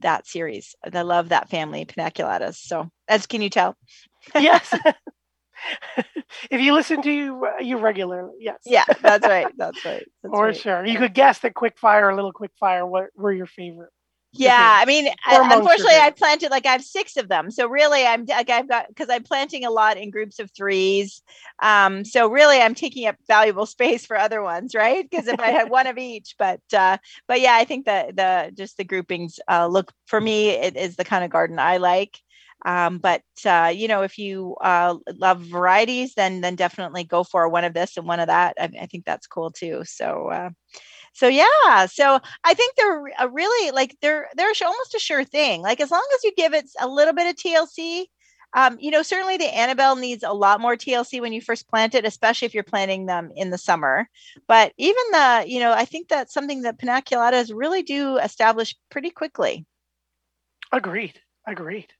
[0.00, 3.76] that series i love that family paniculatus so as can you tell
[4.36, 4.76] yes
[6.50, 8.58] if you listen to you, uh, you regularly, yes.
[8.64, 9.50] Yeah, that's right.
[9.56, 10.06] That's right.
[10.22, 10.62] That's For right.
[10.62, 10.84] sure.
[10.84, 13.90] You could guess that quick fire, a Little Quickfire, what were your favorite?
[14.38, 17.50] Yeah, I mean, unfortunately, I planted like I have six of them.
[17.50, 21.22] So really, I'm like I've got because I'm planting a lot in groups of threes.
[21.62, 25.08] Um, so really, I'm taking up valuable space for other ones, right?
[25.08, 28.52] Because if I had one of each, but uh, but yeah, I think that the
[28.54, 30.50] just the groupings uh, look for me.
[30.50, 32.18] It is the kind of garden I like.
[32.64, 37.48] Um, but uh, you know, if you uh, love varieties, then then definitely go for
[37.48, 38.54] one of this and one of that.
[38.60, 39.82] I, I think that's cool too.
[39.84, 40.50] So uh,
[41.16, 45.62] so yeah so i think they're a really like they're they're almost a sure thing
[45.62, 48.04] like as long as you give it a little bit of tlc
[48.52, 51.94] um, you know certainly the annabelle needs a lot more tlc when you first plant
[51.94, 54.08] it especially if you're planting them in the summer
[54.46, 59.10] but even the you know i think that's something that paniculatas really do establish pretty
[59.10, 59.64] quickly.
[60.72, 61.92] Agreed agreed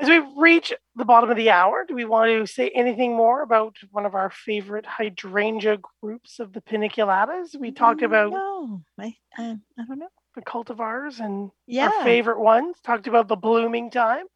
[0.00, 3.42] as we reach the bottom of the hour, do we want to say anything more
[3.42, 7.58] about one of our favorite hydrangea groups of the paniculatas?
[7.58, 11.90] We talked mm, about no, I, I, I don't know the cultivars and yeah.
[11.94, 12.76] our favorite ones.
[12.82, 14.26] Talked about the blooming time,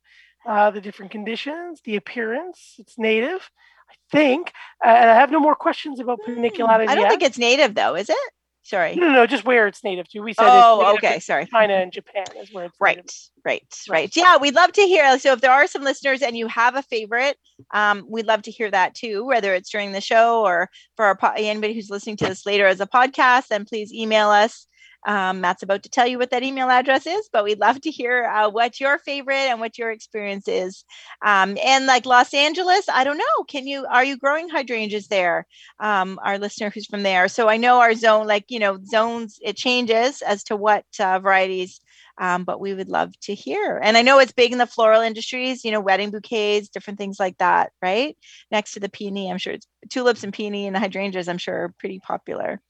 [0.46, 2.76] uh, the different conditions, the appearance.
[2.78, 3.50] It's native,
[3.90, 4.52] I think.
[4.84, 6.88] Uh, and I have no more questions about paniculatas.
[6.88, 7.10] I don't yet.
[7.10, 8.32] think it's native though, is it?
[8.68, 8.96] Sorry.
[8.96, 10.20] No, no, just where it's native to.
[10.20, 11.20] We said oh, okay.
[11.20, 11.46] Sorry.
[11.46, 13.10] China and Japan is where it's right, native.
[13.42, 14.12] right, right.
[14.14, 15.18] Yeah, we'd love to hear.
[15.18, 17.38] So if there are some listeners and you have a favorite,
[17.72, 19.24] um, we'd love to hear that too.
[19.24, 22.78] Whether it's during the show or for our anybody who's listening to this later as
[22.80, 24.66] a podcast, then please email us
[25.06, 27.90] um, Matt's about to tell you what that email address is, but we'd love to
[27.90, 30.84] hear uh, what your favorite and what your experience is.
[31.24, 33.44] Um, and like Los Angeles, I don't know.
[33.46, 35.46] Can you are you growing hydrangeas there?
[35.78, 37.28] Um, our listener who's from there.
[37.28, 41.18] So I know our zone, like you know, zones it changes as to what uh,
[41.20, 41.80] varieties.
[42.20, 43.78] Um, but we would love to hear.
[43.80, 47.20] And I know it's big in the floral industries, you know, wedding bouquets, different things
[47.20, 48.16] like that, right?
[48.50, 51.74] Next to the peony, I'm sure it's tulips and peony and hydrangeas, I'm sure are
[51.78, 52.60] pretty popular.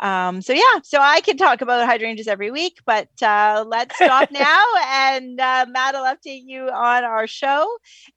[0.00, 4.30] Um, so yeah, so I can talk about hydrangeas every week, but uh, let's stop
[4.32, 4.64] now.
[4.86, 7.66] And uh, Matt will update you on our show,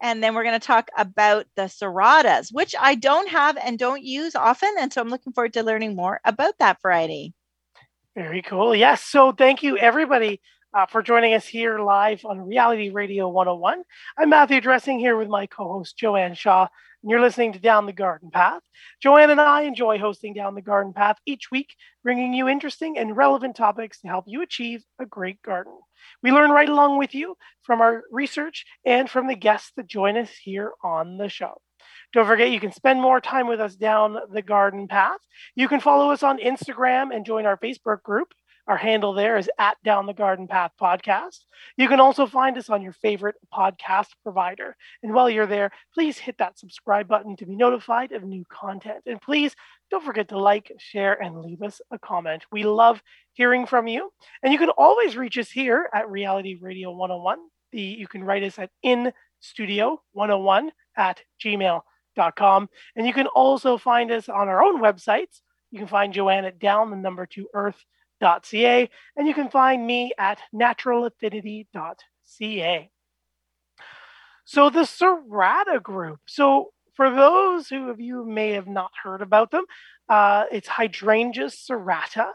[0.01, 4.03] and then we're going to talk about the serratas, which I don't have and don't
[4.03, 7.33] use often, and so I'm looking forward to learning more about that variety.
[8.15, 8.75] Very cool.
[8.75, 9.03] Yes.
[9.03, 10.41] So thank you everybody
[10.77, 13.81] uh, for joining us here live on Reality Radio 101.
[14.15, 16.67] I'm Matthew Dressing here with my co-host Joanne Shaw
[17.01, 18.61] and you're listening to Down the Garden Path.
[19.01, 23.17] Joanne and I enjoy hosting Down the Garden Path each week, bringing you interesting and
[23.17, 25.73] relevant topics to help you achieve a great garden.
[26.21, 30.15] We learn right along with you from our research and from the guests that join
[30.15, 31.59] us here on the show.
[32.13, 35.19] Don't forget, you can spend more time with us down the garden path.
[35.55, 38.27] You can follow us on Instagram and join our Facebook group
[38.67, 41.45] Our handle there is at Down the Garden Path Podcast.
[41.77, 44.75] You can also find us on your favorite podcast provider.
[45.01, 49.03] And while you're there, please hit that subscribe button to be notified of new content.
[49.05, 49.55] And please
[49.89, 52.43] don't forget to like, share, and leave us a comment.
[52.51, 53.01] We love
[53.31, 54.11] hearing from you.
[54.43, 57.37] And you can always reach us here at Reality Radio 101.
[57.71, 62.69] The, you can write us at in studio 101 at gmail.com.
[62.97, 65.39] And you can also find us on our own websites.
[65.71, 67.47] You can find Joanne at down the number two
[68.21, 72.89] earth.ca, and you can find me at naturalaffinity.ca.
[74.45, 76.19] So the Serrata group.
[76.27, 79.65] So for those who of you may have not heard about them,
[80.09, 82.31] uh, it's Hydrangea serrata,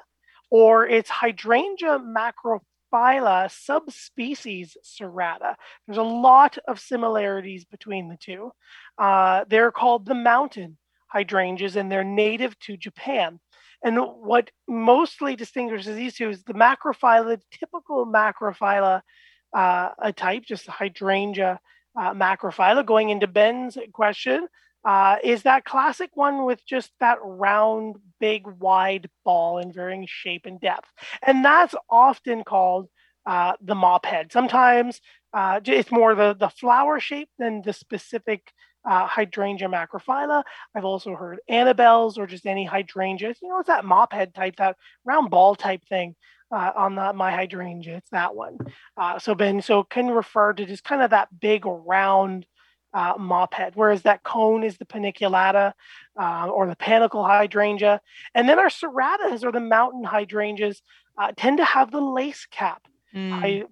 [0.50, 5.54] or it's Hydrangea macrophylla subspecies serrata.
[5.86, 8.52] There's a lot of similarities between the two.
[8.98, 10.76] Uh, they're called the mountain
[11.08, 13.40] hydrangeas, and they're native to Japan.
[13.84, 19.02] And what mostly distinguishes these two is the macrophylla, the typical macrophylla
[19.52, 21.60] uh, a type, just hydrangea
[21.98, 22.86] uh, macrophylla.
[22.86, 24.46] Going into Ben's question,
[24.84, 30.46] uh, is that classic one with just that round, big, wide ball in varying shape
[30.46, 30.88] and depth.
[31.22, 32.88] And that's often called
[33.26, 34.32] uh, the mop head.
[34.32, 35.00] Sometimes
[35.32, 38.52] uh, it's more the, the flower shape than the specific
[38.84, 40.42] uh, hydrangea macrophylla.
[40.74, 43.38] I've also heard Annabelle's or just any hydrangeas.
[43.42, 46.14] You know, it's that mop head type, that round ball type thing
[46.50, 47.96] uh, on the, my hydrangea.
[47.96, 48.58] It's that one.
[48.96, 52.46] Uh, so Ben, so can refer to just kind of that big round
[52.94, 55.72] uh, mop head, whereas that cone is the paniculata
[56.20, 58.00] uh, or the panicle hydrangea.
[58.34, 60.82] And then our serratas or the mountain hydrangeas
[61.16, 62.82] uh, tend to have the lace cap
[63.14, 63.64] mm.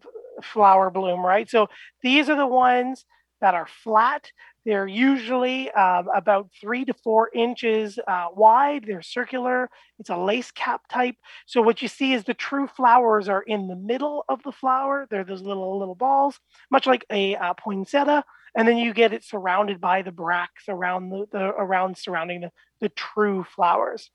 [0.42, 1.50] flower bloom, right?
[1.50, 1.68] So
[2.02, 3.04] these are the ones
[3.40, 4.32] that are flat.
[4.66, 8.84] They're usually um, about three to four inches uh, wide.
[8.86, 9.70] They're circular.
[9.98, 11.16] It's a lace cap type.
[11.46, 15.06] So what you see is the true flowers are in the middle of the flower.
[15.10, 16.38] They're those little little balls,
[16.70, 18.24] much like a uh, poinsettia.
[18.56, 22.50] And then you get it surrounded by the bracts around the, the around surrounding the,
[22.80, 24.10] the true flowers.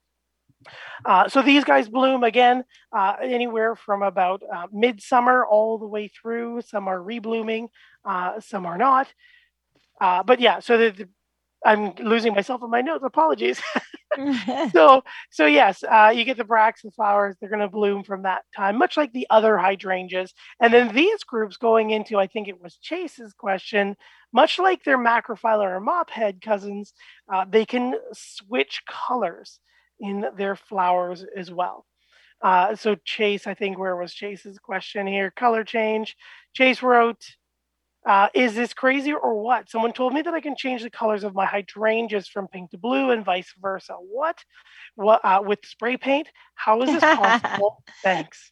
[1.06, 2.64] Uh, so these guys bloom again
[2.96, 6.62] uh, anywhere from about uh, midsummer all the way through.
[6.62, 7.68] Some are reblooming,
[8.04, 9.08] uh, some are not.
[10.00, 11.10] Uh, but yeah, so the, the,
[11.66, 13.04] I'm losing myself in my notes.
[13.04, 13.62] Apologies.
[14.72, 17.36] so, so yes, uh, you get the bracts and flowers.
[17.40, 20.34] They're going to bloom from that time, much like the other hydrangeas.
[20.62, 23.96] And then these groups going into, I think it was Chase's question,
[24.34, 26.94] much like their macrophylla or mophead cousins,
[27.32, 29.60] uh, they can switch colors
[30.00, 31.86] in their flowers as well.
[32.42, 35.32] Uh, so Chase, I think where was Chase's question here?
[35.32, 36.16] Color change.
[36.54, 37.24] Chase wrote,
[38.06, 39.70] uh, is this crazy or what?
[39.70, 42.78] Someone told me that I can change the colors of my hydrangeas from pink to
[42.78, 43.94] blue and vice versa.
[43.94, 44.38] What?
[44.96, 46.28] What uh, with spray paint?
[46.56, 47.84] How is this possible?
[48.04, 48.52] Thanks.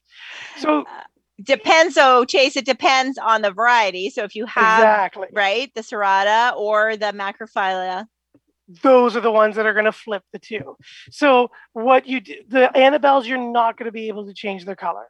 [0.57, 1.03] So uh,
[1.43, 1.95] depends.
[1.95, 4.09] So Chase, it depends on the variety.
[4.09, 8.07] So if you have exactly right the serrata or the macrophylla,
[8.81, 10.77] those are the ones that are going to flip the two.
[11.11, 14.75] So what you do, the Annabelles, you're not going to be able to change their
[14.75, 15.05] color.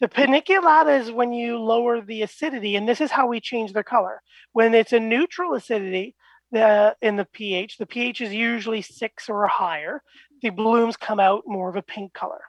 [0.00, 3.82] The paniculata is when you lower the acidity, and this is how we change their
[3.82, 4.22] color.
[4.52, 6.14] When it's a neutral acidity
[6.52, 10.02] the, in the pH, the pH is usually six or higher,
[10.40, 12.42] the blooms come out more of a pink color.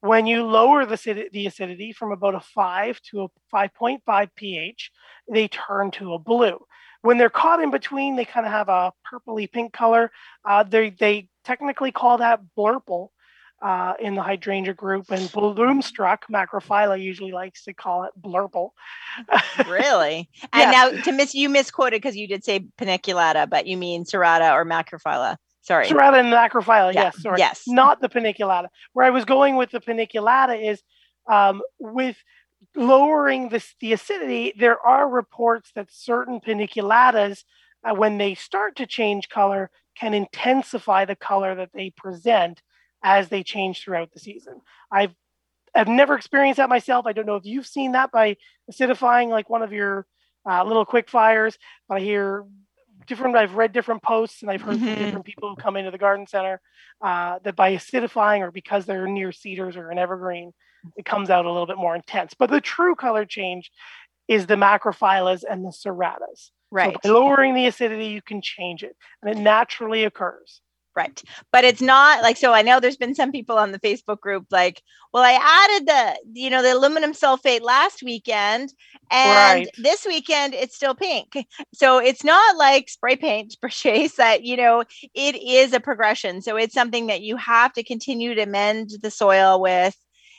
[0.00, 4.92] When you lower the, the acidity from about a 5 to a 5.5 pH,
[5.28, 6.58] they turn to a blue.
[7.02, 10.12] When they're caught in between, they kind of have a purpley pink color.
[10.44, 13.08] Uh, they, they technically call that blurple
[13.62, 18.70] uh, in the hydrangea group, and bloomstruck macrophylla usually likes to call it blurple.
[19.66, 20.28] really?
[20.52, 20.90] And yeah.
[20.92, 24.64] now to miss you misquoted because you did say paniculata, but you mean serrata or
[24.64, 25.36] macrophylla.
[25.62, 25.86] Sorry.
[25.86, 27.04] Serrata and macrophylla, yeah.
[27.04, 27.38] yes, sorry.
[27.38, 27.62] Yes.
[27.66, 28.68] Not the paniculata.
[28.92, 30.82] Where I was going with the paniculata is
[31.28, 32.16] um, with
[32.76, 37.42] lowering this, the acidity, there are reports that certain paniculatas,
[37.84, 42.62] uh, when they start to change color, can intensify the color that they present
[43.02, 44.60] as they change throughout the season.
[44.90, 45.14] I've
[45.74, 47.06] I've never experienced that myself.
[47.06, 48.36] I don't know if you've seen that by
[48.70, 50.06] acidifying like one of your
[50.48, 52.44] uh, little quick fires, but I hear
[53.06, 53.36] different.
[53.36, 54.86] I've read different posts and I've heard mm-hmm.
[54.86, 56.60] from different people who come into the garden center
[57.02, 60.52] uh, that by acidifying or because they're near cedars or an evergreen,
[60.96, 62.34] it comes out a little bit more intense.
[62.34, 63.70] But the true color change
[64.28, 66.50] is the macrophyllas and the serratas.
[66.70, 66.94] Right.
[66.94, 70.60] So by lowering the acidity, you can change it, and it naturally occurs.
[70.96, 71.22] Right.
[71.52, 74.46] But it's not like so I know there's been some people on the Facebook group
[74.50, 74.82] like,
[75.12, 78.72] well, I added the, you know, the aluminum sulfate last weekend
[79.10, 79.70] and right.
[79.76, 81.46] this weekend it's still pink.
[81.74, 86.40] So it's not like spray paint chase that, you know, it is a progression.
[86.40, 89.94] So it's something that you have to continue to mend the soil with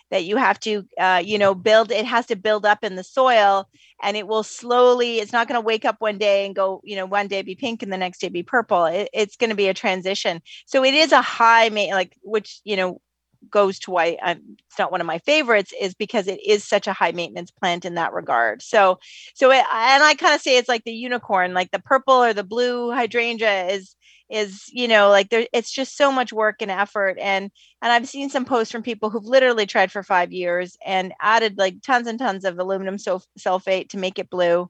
[0.10, 3.03] that you have to uh, you know build it has to build up in the
[3.03, 3.68] soil
[4.01, 6.95] and it will slowly it's not going to wake up one day and go you
[6.95, 9.55] know one day be pink and the next day be purple it, it's going to
[9.55, 13.01] be a transition so it is a high like which you know
[13.49, 16.88] goes to why I'm, it's not one of my favorites is because it is such
[16.88, 18.62] a high maintenance plant in that regard.
[18.62, 18.99] So,
[19.36, 22.34] so it, and I kind of say it's like the unicorn, like the purple or
[22.34, 23.95] the blue hydrangea is
[24.30, 27.51] is you know like there it's just so much work and effort and
[27.82, 31.57] and i've seen some posts from people who've literally tried for five years and added
[31.57, 34.69] like tons and tons of aluminum sulfate to make it blue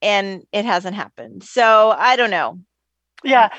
[0.00, 1.44] and it hasn't happened.
[1.44, 2.58] So i don't know.
[3.24, 3.50] Yeah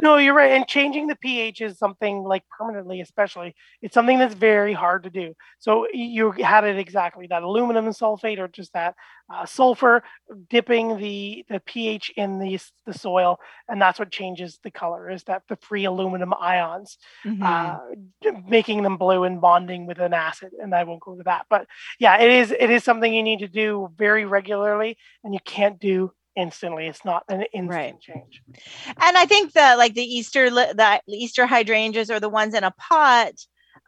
[0.00, 0.52] no, you're right.
[0.52, 5.10] And changing the pH is something like permanently, especially, it's something that's very hard to
[5.10, 5.34] do.
[5.58, 8.94] So you had it exactly that aluminum sulfate or just that
[9.32, 10.02] uh, sulfur
[10.48, 15.08] dipping the the pH in the the soil, and that's what changes the color.
[15.10, 17.42] Is that the free aluminum ions, mm-hmm.
[17.42, 17.78] uh,
[18.48, 20.50] making them blue and bonding with an acid?
[20.60, 21.66] And I won't go to that, but
[21.98, 25.78] yeah, it is it is something you need to do very regularly, and you can't
[25.78, 26.86] do instantly.
[26.86, 28.00] It's not an instant right.
[28.00, 28.42] change.
[28.86, 32.72] And I think that like the Easter the Easter hydrangeas are the ones in a
[32.72, 33.32] pot.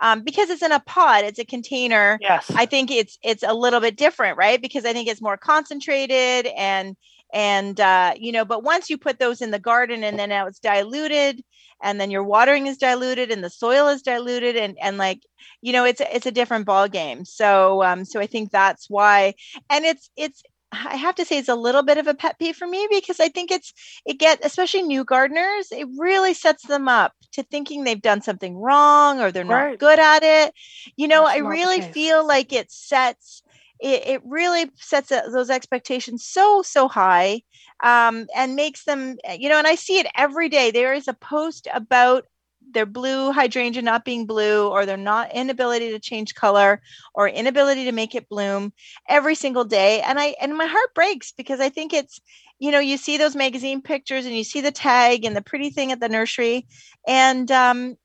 [0.01, 2.19] Um, because it's in a pot, it's a container.
[2.21, 2.51] Yes.
[2.55, 4.61] I think it's it's a little bit different, right?
[4.61, 6.97] Because I think it's more concentrated and
[7.33, 10.47] and uh, you know, but once you put those in the garden and then now
[10.47, 11.43] it's diluted
[11.83, 15.21] and then your watering is diluted and the soil is diluted and and like
[15.61, 19.35] you know it's it's a different ball game so um so i think that's why
[19.69, 22.57] and it's it's I have to say it's a little bit of a pet peeve
[22.57, 23.73] for me because I think it's
[24.07, 28.57] it get especially new gardeners, it really sets them up to thinking they've done something
[28.57, 29.71] wrong or they're right.
[29.71, 30.55] not good at it.
[30.97, 33.43] You know, That's I really feel like it sets
[33.81, 37.43] it, it really sets those expectations so so high
[37.83, 41.15] um, and makes them you know and i see it every day there is a
[41.15, 42.25] post about
[42.73, 46.81] their blue hydrangea not being blue or their not inability to change color
[47.15, 48.73] or inability to make it bloom
[49.09, 50.01] every single day.
[50.03, 52.21] And i and my heart breaks because i think it's
[52.59, 55.71] you know you see those magazine pictures and you see the tag and the pretty
[55.71, 56.67] thing at the nursery.
[57.07, 57.97] And um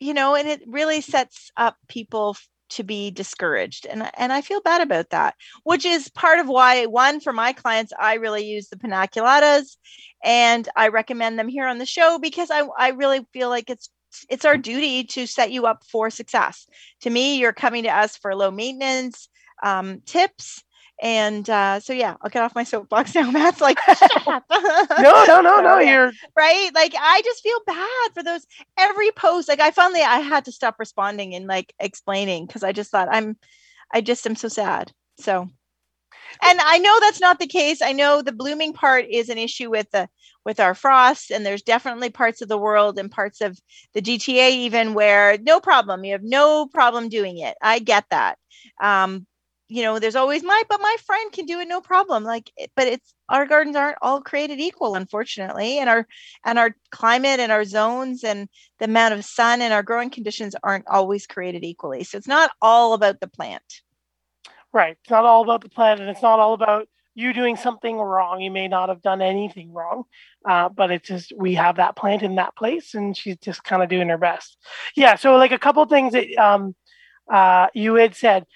[0.00, 2.36] you know and it really sets up people
[2.70, 3.86] to be discouraged.
[3.86, 5.34] And and I feel bad about that
[5.64, 9.78] which is part of why one for my clients I really use the Paniculata's
[10.24, 13.90] and I recommend them here on the show because I I really feel like it's
[14.28, 16.66] it's our duty to set you up for success.
[17.02, 19.28] To me, you're coming to us for low maintenance
[19.62, 20.62] um, tips.
[21.02, 23.30] And uh, so, yeah, I'll get off my soapbox now.
[23.32, 23.78] Matt's like,
[24.28, 25.78] no, no, no, no.
[25.78, 26.70] You're right.
[26.74, 28.46] Like, I just feel bad for those
[28.78, 29.48] every post.
[29.48, 33.08] Like, I finally I had to stop responding and like explaining because I just thought
[33.10, 33.36] I'm,
[33.92, 34.92] I just am so sad.
[35.18, 35.48] So
[36.42, 37.82] and I know that's not the case.
[37.82, 40.08] I know the blooming part is an issue with the
[40.44, 43.58] with our frosts, and there's definitely parts of the world and parts of
[43.94, 46.04] the GTA even where no problem.
[46.04, 47.56] You have no problem doing it.
[47.62, 48.38] I get that.
[48.80, 49.26] Um,
[49.68, 52.22] you know, there's always my, but my friend can do it no problem.
[52.24, 56.06] Like, but it's our gardens aren't all created equal, unfortunately, and our
[56.44, 60.54] and our climate and our zones and the amount of sun and our growing conditions
[60.62, 62.04] aren't always created equally.
[62.04, 63.82] So it's not all about the plant.
[64.74, 64.96] Right.
[65.00, 68.40] It's not all about the plant and it's not all about you doing something wrong.
[68.40, 70.02] You may not have done anything wrong,
[70.44, 73.84] uh, but it's just we have that plant in that place and she's just kind
[73.84, 74.58] of doing her best.
[74.96, 75.14] Yeah.
[75.14, 76.74] So, like a couple things that um,
[77.32, 78.46] uh, you had said,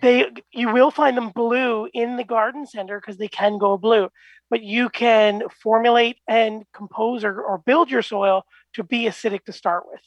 [0.00, 4.08] they you will find them blue in the garden center because they can go blue,
[4.48, 8.42] but you can formulate and compose or, or build your soil
[8.72, 10.00] to be acidic to start with.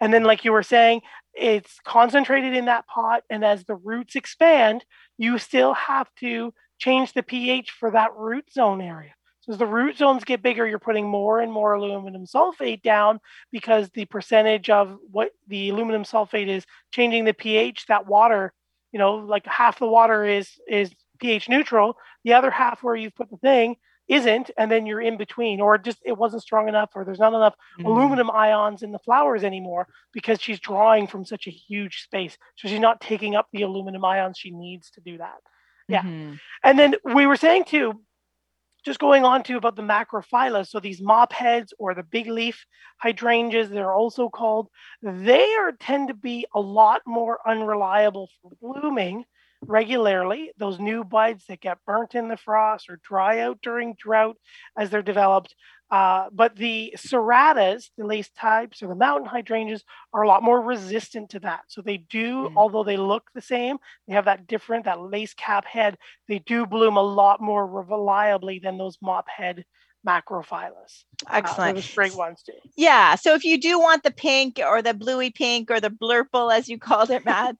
[0.00, 1.02] And then, like you were saying,
[1.34, 3.22] it's concentrated in that pot.
[3.30, 4.84] And as the roots expand,
[5.16, 9.12] you still have to change the pH for that root zone area.
[9.40, 13.18] So as the root zones get bigger, you're putting more and more aluminum sulfate down
[13.50, 18.52] because the percentage of what the aluminum sulfate is changing the pH, that water,
[18.92, 21.96] you know, like half the water is is pH neutral.
[22.24, 23.76] The other half where you've put the thing
[24.08, 27.34] isn't and then you're in between or just it wasn't strong enough or there's not
[27.34, 27.84] enough mm.
[27.84, 32.68] aluminum ions in the flowers anymore because she's drawing from such a huge space so
[32.68, 35.38] she's not taking up the aluminum ions she needs to do that
[35.88, 36.34] yeah mm-hmm.
[36.64, 38.00] and then we were saying too
[38.84, 42.64] just going on to about the macrophylla so these mop heads or the big leaf
[42.98, 44.68] hydrangeas they're also called
[45.02, 49.24] they are tend to be a lot more unreliable for blooming
[49.62, 54.36] regularly, those new buds that get burnt in the frost or dry out during drought
[54.76, 55.54] as they're developed.
[55.90, 59.82] Uh, but the serratas, the lace types or the mountain hydrangeas,
[60.12, 61.60] are a lot more resistant to that.
[61.68, 62.52] So they do, mm.
[62.56, 65.96] although they look the same, they have that different, that lace cap head,
[66.28, 69.64] they do bloom a lot more reliably than those mop head
[70.08, 71.04] macrophyllus.
[71.30, 71.70] Excellent.
[71.70, 72.52] Uh, those great ones too.
[72.76, 73.16] Yeah.
[73.16, 76.68] So if you do want the pink or the bluey pink or the blurple, as
[76.68, 77.56] you called it, Matt,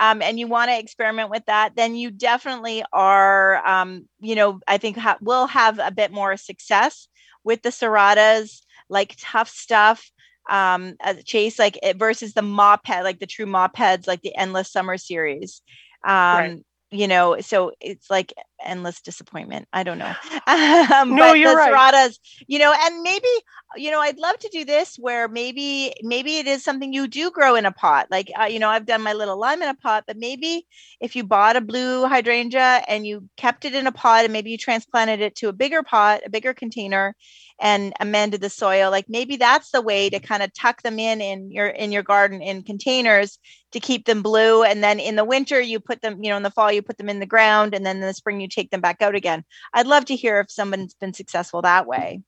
[0.00, 4.60] um, and you want to experiment with that, then you definitely are, um, you know,
[4.66, 7.08] I think ha- will have a bit more success
[7.44, 10.10] with the serratas, like tough stuff
[10.50, 14.34] um as chase like versus the mop head like the true mop heads like the
[14.34, 15.62] endless summer series
[16.04, 18.34] um right you know, so it's like
[18.64, 19.68] endless disappointment.
[19.72, 20.14] I don't know.
[20.44, 21.72] Um, no, you're right.
[21.72, 23.28] Serratas, you know, and maybe,
[23.76, 27.30] you know, I'd love to do this where maybe, maybe it is something you do
[27.30, 28.08] grow in a pot.
[28.10, 30.66] Like, uh, you know, I've done my little lime in a pot, but maybe
[31.00, 34.50] if you bought a blue hydrangea and you kept it in a pot and maybe
[34.50, 37.14] you transplanted it to a bigger pot, a bigger container,
[37.62, 41.20] and amended the soil like maybe that's the way to kind of tuck them in
[41.20, 43.38] in your in your garden in containers
[43.70, 46.42] to keep them blue and then in the winter you put them you know in
[46.42, 48.70] the fall you put them in the ground and then in the spring you take
[48.70, 49.44] them back out again.
[49.72, 52.22] I'd love to hear if someone's been successful that way.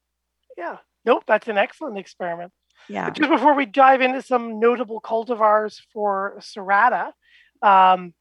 [0.56, 0.78] Yeah.
[1.04, 2.52] Nope that's an excellent experiment.
[2.88, 3.10] Yeah.
[3.10, 7.12] Just before we dive into some notable cultivars for serrata
[7.62, 8.12] um,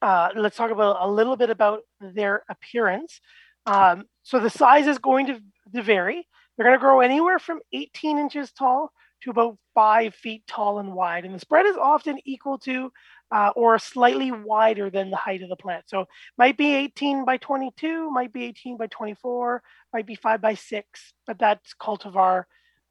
[0.00, 3.20] uh, let's talk about a little bit about their appearance.
[3.66, 5.40] Um, so the size is going to
[5.74, 6.28] to vary.
[6.56, 8.92] They're going to grow anywhere from 18 inches tall
[9.24, 11.24] to about five feet tall and wide.
[11.24, 12.92] And the spread is often equal to
[13.34, 15.84] uh, or slightly wider than the height of the plant.
[15.88, 16.06] So
[16.38, 19.62] might be 18 by 22, might be 18 by 24,
[19.92, 22.44] might be 5 by 6, but that's cultivar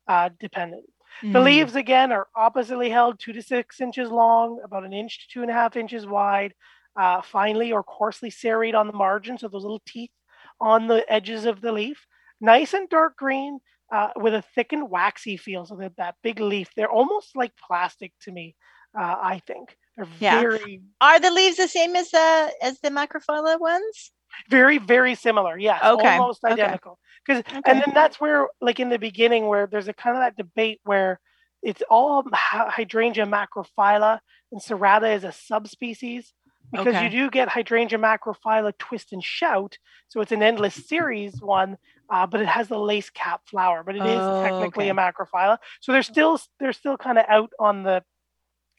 [0.08, 0.86] uh, dependent.
[1.24, 1.34] Mm.
[1.34, 5.34] The leaves, again, are oppositely held, two to six inches long, about an inch to
[5.34, 6.54] two and a half inches wide,
[7.00, 10.12] uh, finely or coarsely serrate on the margins, so those little teeth
[10.60, 12.06] on the edges of the leaf
[12.44, 13.60] nice and dark green
[13.94, 15.66] uh, with a thick and waxy feel.
[15.66, 18.56] So that that big leaf, they're almost like plastic to me.
[18.98, 20.41] Uh, I think they're yeah.
[20.41, 20.82] very.
[21.00, 24.12] Are the leaves the same as the as the macrophylla ones?
[24.50, 25.60] Very, very similar.
[25.60, 26.18] Yes, okay.
[26.18, 26.98] almost identical.
[27.26, 27.58] Because okay.
[27.60, 27.72] okay.
[27.72, 30.80] and then that's where, like in the beginning, where there's a kind of that debate
[30.84, 31.20] where
[31.62, 34.20] it's all hydrangea macrophylla
[34.52, 36.34] and serrata is a subspecies
[36.72, 37.06] because okay.
[37.06, 39.78] you do get hydrangea macrophylla twist and shout
[40.10, 41.78] so it's an endless series one
[42.14, 44.91] uh, but it has the lace cap flower, but it is oh, technically okay.
[44.91, 45.57] a macrophylla.
[45.82, 48.03] So they're still they're still kind of out on the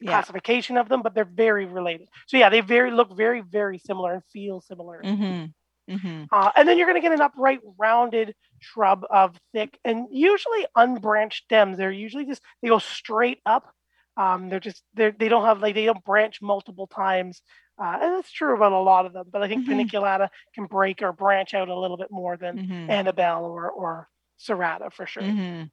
[0.01, 0.11] yeah.
[0.11, 2.07] classification of them, but they're very related.
[2.29, 5.03] So yeah, they very look very very similar and feel similar.
[5.05, 5.93] Mm-hmm.
[5.93, 6.25] Mm-hmm.
[6.31, 10.65] Uh, and then you're going to get an upright, rounded shrub of thick and usually
[10.77, 11.77] unbranched stems.
[11.77, 13.69] They're usually just they go straight up.
[14.17, 17.43] Um, they're just they they don't have like they don't branch multiple times
[17.79, 19.81] uh, and that's true about a lot of them, but I think mm-hmm.
[19.81, 22.91] paniculata can break or branch out a little bit more than mm-hmm.
[22.91, 24.09] Annabelle or or
[24.41, 25.23] Serrata for sure.
[25.23, 25.65] Mm-hmm.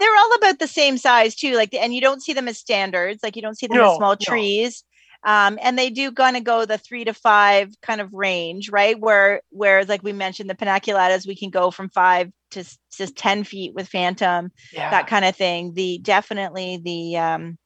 [0.00, 3.22] They're all about the same size too, like and you don't see them as standards,
[3.22, 4.16] like you don't see them no, as small no.
[4.20, 4.84] trees.
[5.24, 8.98] Um, and they do kind of go the three to five kind of range, right?
[8.98, 12.64] Where whereas like we mentioned the paniculatas, we can go from five to
[12.96, 14.90] just ten feet with phantom, yeah.
[14.90, 15.72] that kind of thing.
[15.72, 17.58] The definitely the um,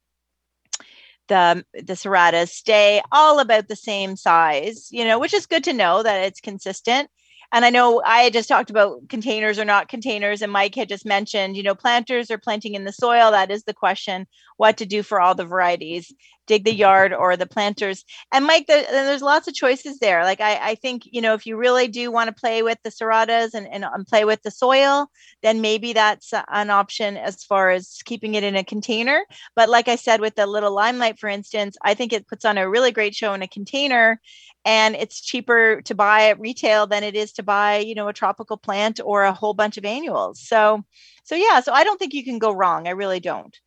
[1.28, 5.72] the the serratas stay all about the same size, you know, which is good to
[5.72, 7.10] know that it's consistent.
[7.50, 11.06] And I know I just talked about containers or not containers, and Mike had just
[11.06, 13.30] mentioned, you know, planters are planting in the soil.
[13.30, 14.26] That is the question
[14.58, 16.12] what to do for all the varieties
[16.48, 18.04] dig the yard or the planters.
[18.32, 20.24] And Mike, the, there's lots of choices there.
[20.24, 22.90] Like I, I think, you know, if you really do want to play with the
[22.90, 25.08] serratas and, and, and play with the soil,
[25.42, 29.24] then maybe that's an option as far as keeping it in a container.
[29.54, 32.58] But like I said, with the little limelight, for instance, I think it puts on
[32.58, 34.20] a really great show in a container
[34.64, 38.12] and it's cheaper to buy at retail than it is to buy you know a
[38.12, 40.84] tropical plant or a whole bunch of annuals so
[41.24, 43.58] so yeah so i don't think you can go wrong i really don't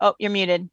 [0.00, 0.68] oh you're muted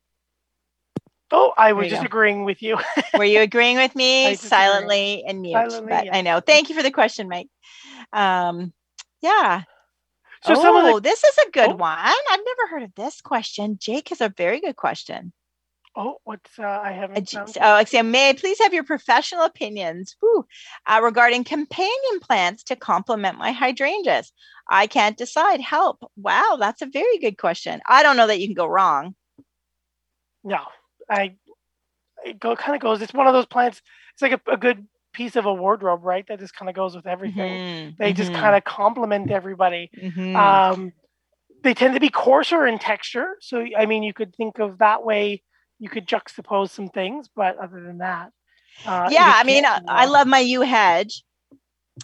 [1.32, 2.08] Oh, I was just go.
[2.08, 2.78] agreeing with you.
[3.18, 5.54] Were you agreeing with me silently and mute?
[5.54, 6.40] Silently, but I know.
[6.40, 7.50] Thank you for the question, Mike.
[8.12, 8.74] Um,
[9.22, 9.64] yeah.
[10.44, 11.76] So oh, the, this is a good oh.
[11.76, 11.98] one.
[12.00, 13.78] I've never heard of this question.
[13.80, 15.34] Jake has a very good question.
[16.02, 17.36] Oh, what's uh, I haven't.
[17.36, 20.46] Uh, oh, Sam, may I please have your professional opinions whew,
[20.88, 24.32] uh, regarding companion plants to complement my hydrangeas?
[24.70, 25.60] I can't decide.
[25.60, 26.10] Help!
[26.16, 27.82] Wow, that's a very good question.
[27.86, 29.14] I don't know that you can go wrong.
[30.42, 30.60] No,
[31.10, 31.36] I.
[32.26, 33.02] It go kind of goes.
[33.02, 33.82] It's one of those plants.
[34.14, 36.26] It's like a, a good piece of a wardrobe, right?
[36.30, 37.52] That just kind of goes with everything.
[37.52, 37.90] Mm-hmm.
[38.00, 38.18] They mm-hmm.
[38.18, 39.92] just kind of complement everybody.
[40.02, 40.34] Mm-hmm.
[40.34, 40.94] Um,
[41.62, 45.04] they tend to be coarser in texture, so I mean, you could think of that
[45.04, 45.44] way
[45.80, 48.32] you could juxtapose some things, but other than that,
[48.86, 51.24] uh, yeah, I mean, I love my yew hedge.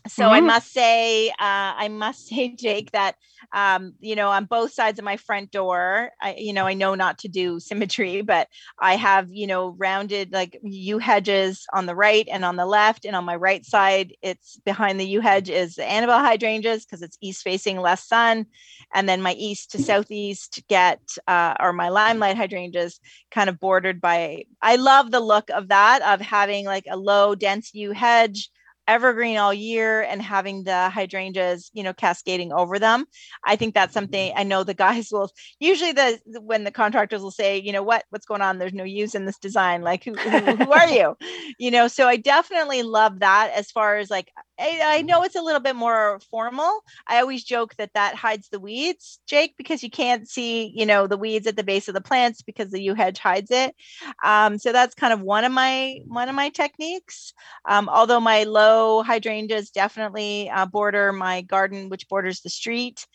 [0.07, 3.15] So I must say, uh, I must say, Jake, that
[3.53, 6.95] um, you know, on both sides of my front door, I, you know, I know
[6.95, 8.47] not to do symmetry, but
[8.79, 13.05] I have, you know, rounded like yew hedges on the right and on the left,
[13.05, 17.01] and on my right side, it's behind the yew hedge is the Annabelle hydrangeas because
[17.01, 18.45] it's east facing, less sun,
[18.93, 22.99] and then my east to southeast get uh, or my limelight hydrangeas
[23.31, 24.45] kind of bordered by.
[24.61, 28.49] I love the look of that of having like a low dense yew hedge
[28.87, 33.05] evergreen all year and having the hydrangeas you know cascading over them
[33.43, 33.99] i think that's mm-hmm.
[34.05, 35.29] something i know the guys will
[35.59, 38.05] usually the when the contractors will say you know what?
[38.09, 38.57] What's going on?
[38.57, 39.81] There's no use in this design.
[39.81, 41.17] Like who, who, who are you?
[41.57, 45.35] You know so i definitely love that as far as like I, I, know it's
[45.35, 46.83] a little bit more formal.
[47.07, 51.07] I always joke that that hides the weeds, Jake, because you can't see, you know,
[51.07, 53.75] the weeds at the base of the plants because the yew hedge hides it.
[54.23, 57.33] Um, so that's kind of one of my one of my techniques.
[57.67, 63.05] Um, although my low hydrangeas definitely uh, border my garden, which borders the street.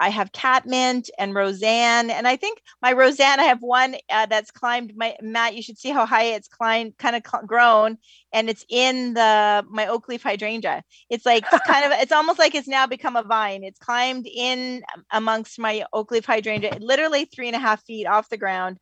[0.00, 3.38] I have catmint and Roseanne, and I think my Roseanne.
[3.38, 4.94] I have one uh, that's climbed.
[4.96, 7.98] My Matt, you should see how high it's climbed, kind of cl- grown,
[8.32, 10.82] and it's in the my oak leaf hydrangea.
[11.10, 11.98] It's like it's kind of.
[12.00, 13.62] It's almost like it's now become a vine.
[13.62, 14.82] It's climbed in
[15.12, 18.78] amongst my oak leaf hydrangea, literally three and a half feet off the ground.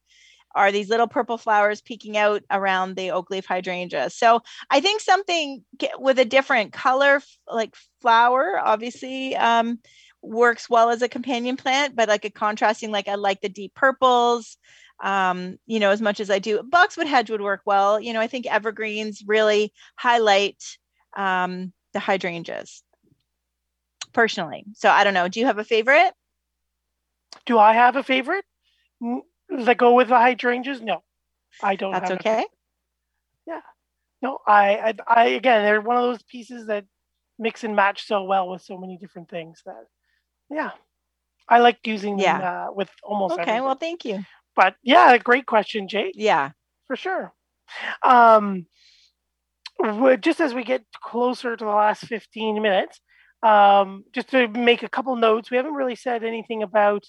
[0.55, 4.11] Are these little purple flowers peeking out around the oak leaf hydrangea?
[4.11, 4.41] So
[4.71, 5.65] I think something
[5.99, 9.37] with a different color, like flower, obviously.
[9.37, 9.79] Um,
[10.23, 13.75] works well as a companion plant, but like a contrasting, like I like the deep
[13.75, 14.57] purples,
[15.03, 16.63] um, you know, as much as I do.
[16.63, 18.01] Boxwood hedge would work well.
[18.01, 20.63] You know, I think evergreens really highlight
[21.17, 22.83] um, the hydrangeas
[24.13, 24.65] personally.
[24.75, 25.29] So I don't know.
[25.29, 26.13] Do you have a favorite?
[27.47, 28.45] Do I have a favorite?
[29.01, 30.81] Does That go with the hydrangeas?
[30.81, 31.03] No,
[31.63, 31.93] I don't.
[31.93, 32.45] That's okay.
[33.47, 33.61] Yeah.
[34.21, 36.85] No, I, I, I, again, they're one of those pieces that
[37.39, 39.87] mix and match so well with so many different things that
[40.51, 40.71] yeah,
[41.49, 42.67] I like using them yeah.
[42.69, 43.35] uh, with almost.
[43.35, 43.65] Okay, everything.
[43.65, 44.25] well, thank you.
[44.57, 46.15] But yeah, great question, Jake.
[46.17, 46.51] Yeah,
[46.87, 47.33] for sure.
[48.05, 48.67] Um,
[50.21, 53.01] just as we get closer to the last 15 minutes,
[53.43, 57.05] um, just to make a couple notes, we haven't really said anything about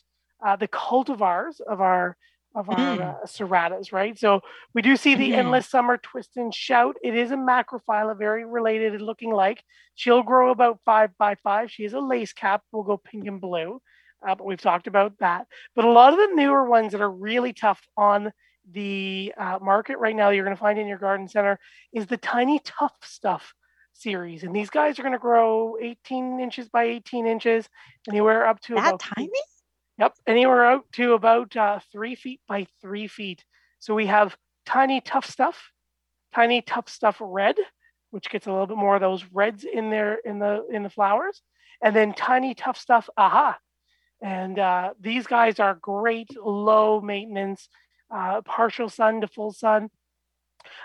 [0.46, 2.16] uh, the cultivars of our
[2.56, 3.02] of our mm.
[3.02, 4.18] uh, serratas, right?
[4.18, 4.42] So
[4.74, 5.36] we do see the mm.
[5.36, 6.96] endless summer twist and shout.
[7.04, 9.64] It is a macrophylla, very related looking like.
[9.96, 11.72] She'll grow about five by five.
[11.72, 12.64] She is a lace cap.
[12.72, 13.82] We'll go pink and blue,
[14.28, 15.48] uh, but we've talked about that.
[15.76, 18.32] But a lot of the newer ones that are really tough on
[18.72, 21.60] the uh, market right now, you're going to find in your garden center,
[21.94, 23.54] is the tiny tough stuff
[23.94, 24.44] series.
[24.44, 27.68] And these guys are going to grow 18 inches by 18 inches,
[28.08, 29.30] anywhere up to that about tiny.
[30.00, 33.44] Yep, anywhere out to about uh, three feet by three feet.
[33.80, 35.72] So we have tiny tough stuff,
[36.34, 37.58] tiny tough stuff red,
[38.12, 40.90] which gets a little bit more of those reds in there in the in the
[40.90, 41.42] flowers,
[41.84, 43.58] and then tiny tough stuff aha.
[44.22, 47.68] And uh, these guys are great low maintenance,
[48.10, 49.90] uh, partial sun to full sun.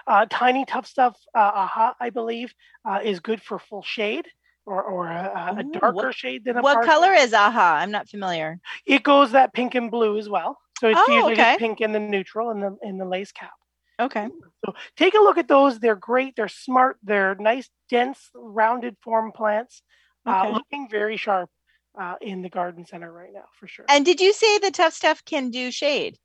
[0.09, 2.53] Uh, tiny tough stuff uh, aha, I believe,
[2.85, 4.27] uh, is good for full shade
[4.67, 7.77] or, or a, a darker what, shade than a what color is aha?
[7.81, 8.59] I'm not familiar.
[8.87, 10.59] It goes that pink and blue as well.
[10.81, 11.57] So it's oh, usually okay.
[11.59, 13.53] pink and the neutral and the in the lace cap.
[14.01, 14.29] Okay.
[14.65, 15.79] So take a look at those.
[15.79, 16.35] They're great.
[16.37, 16.99] They're smart.
[17.03, 19.83] They're nice dense rounded form plants
[20.27, 20.49] uh, okay.
[20.49, 21.51] uh, looking very sharp
[21.99, 23.85] uh, in the garden center right now for sure.
[23.89, 26.19] And did you say the tough stuff can do shade?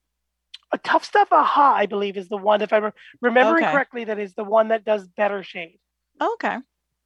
[0.71, 3.73] A tough stuff aha i believe is the one if i'm remembering okay.
[3.73, 5.79] correctly that is the one that does better shade.
[6.21, 6.57] Okay.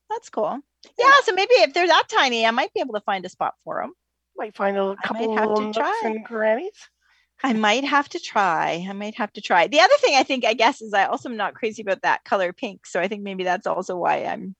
[0.10, 0.62] That's cool
[0.98, 3.54] yeah, so maybe if they're that tiny, I might be able to find a spot
[3.64, 3.94] for them.
[4.38, 6.90] Might find a couple of little nooks and crannies.
[7.44, 8.86] I might have to try.
[8.88, 9.68] I might have to try.
[9.68, 12.24] The other thing I think, I guess, is I also am not crazy about that
[12.24, 12.86] color pink.
[12.86, 14.56] So I think maybe that's also why I'm,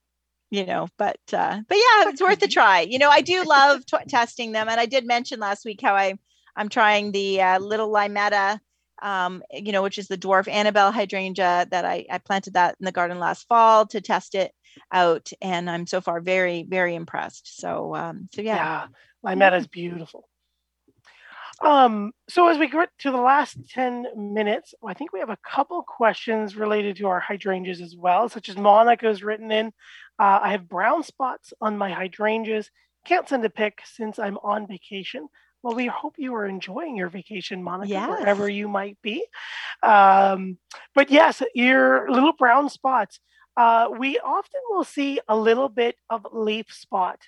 [0.50, 2.80] you know, but uh, but yeah, it's worth a try.
[2.80, 5.94] You know, I do love t- testing them, and I did mention last week how
[5.94, 6.14] I
[6.56, 8.60] I'm trying the uh, little limetta
[9.02, 12.84] um, you know, which is the dwarf Annabelle hydrangea that I, I planted that in
[12.84, 14.52] the garden last fall to test it
[14.92, 17.58] out, and I'm so far very very impressed.
[17.60, 18.86] So um, so yeah,
[19.24, 20.28] yeah, limetta is beautiful.
[21.62, 25.38] Um, so as we get to the last 10 minutes, I think we have a
[25.48, 29.68] couple questions related to our hydrangeas as well, such as Monica's written in.
[30.18, 32.70] Uh, I have brown spots on my hydrangeas.
[33.06, 35.28] Can't send a pic since I'm on vacation.
[35.62, 38.08] Well, we hope you are enjoying your vacation, Monica, yes.
[38.08, 39.24] wherever you might be.
[39.82, 40.58] Um,
[40.94, 43.20] but yes, your little brown spots.
[43.56, 47.20] Uh, we often will see a little bit of leaf spot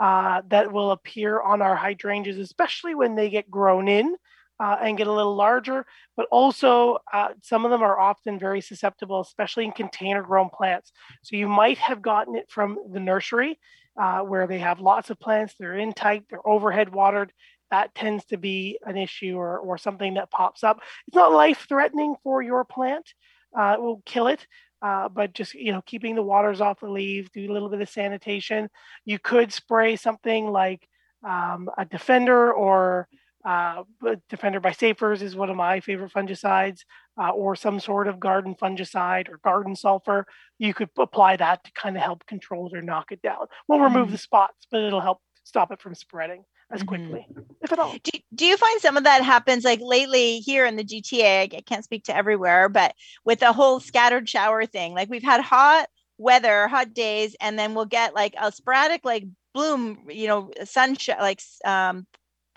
[0.00, 4.16] uh, that will appear on our hydrangeas, especially when they get grown in
[4.60, 5.84] uh, and get a little larger,
[6.16, 10.92] but also uh, some of them are often very susceptible, especially in container grown plants.
[11.22, 13.58] So you might have gotten it from the nursery
[14.00, 17.32] uh, where they have lots of plants, they're in tight, they're overhead watered.
[17.70, 20.80] That tends to be an issue or, or something that pops up.
[21.06, 23.14] It's not life threatening for your plant,
[23.58, 24.46] uh, it will kill it.
[24.82, 27.80] Uh, but just you know keeping the waters off the leaves do a little bit
[27.80, 28.68] of sanitation
[29.04, 30.88] you could spray something like
[31.24, 33.06] um, a defender or
[33.44, 33.82] uh,
[34.28, 36.80] Defender by Safer's is one of my favorite fungicides,
[37.20, 40.26] uh, or some sort of garden fungicide or garden sulfur.
[40.58, 43.46] You could apply that to kind of help control it or knock it down.
[43.66, 44.12] Won't remove mm-hmm.
[44.12, 46.88] the spots, but it'll help stop it from spreading as mm-hmm.
[46.88, 47.40] quickly, mm-hmm.
[47.60, 47.94] if at all.
[48.02, 51.54] Do, do you find some of that happens like lately here in the GTA?
[51.54, 52.94] I can't speak to everywhere, but
[53.24, 57.74] with the whole scattered shower thing, like we've had hot weather, hot days, and then
[57.74, 62.06] we'll get like a sporadic like bloom, you know, sunshine, like um,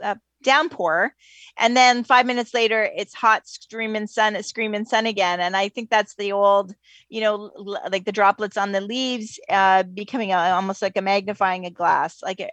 [0.01, 1.13] uh, downpour.
[1.57, 5.39] And then five minutes later it's hot screaming sun screaming sun again.
[5.41, 6.73] And i think that's the old
[7.09, 7.51] you know
[7.89, 12.21] like the droplets on the leaves uh, becoming a, almost like a magnifying a glass.
[12.23, 12.47] Like uh,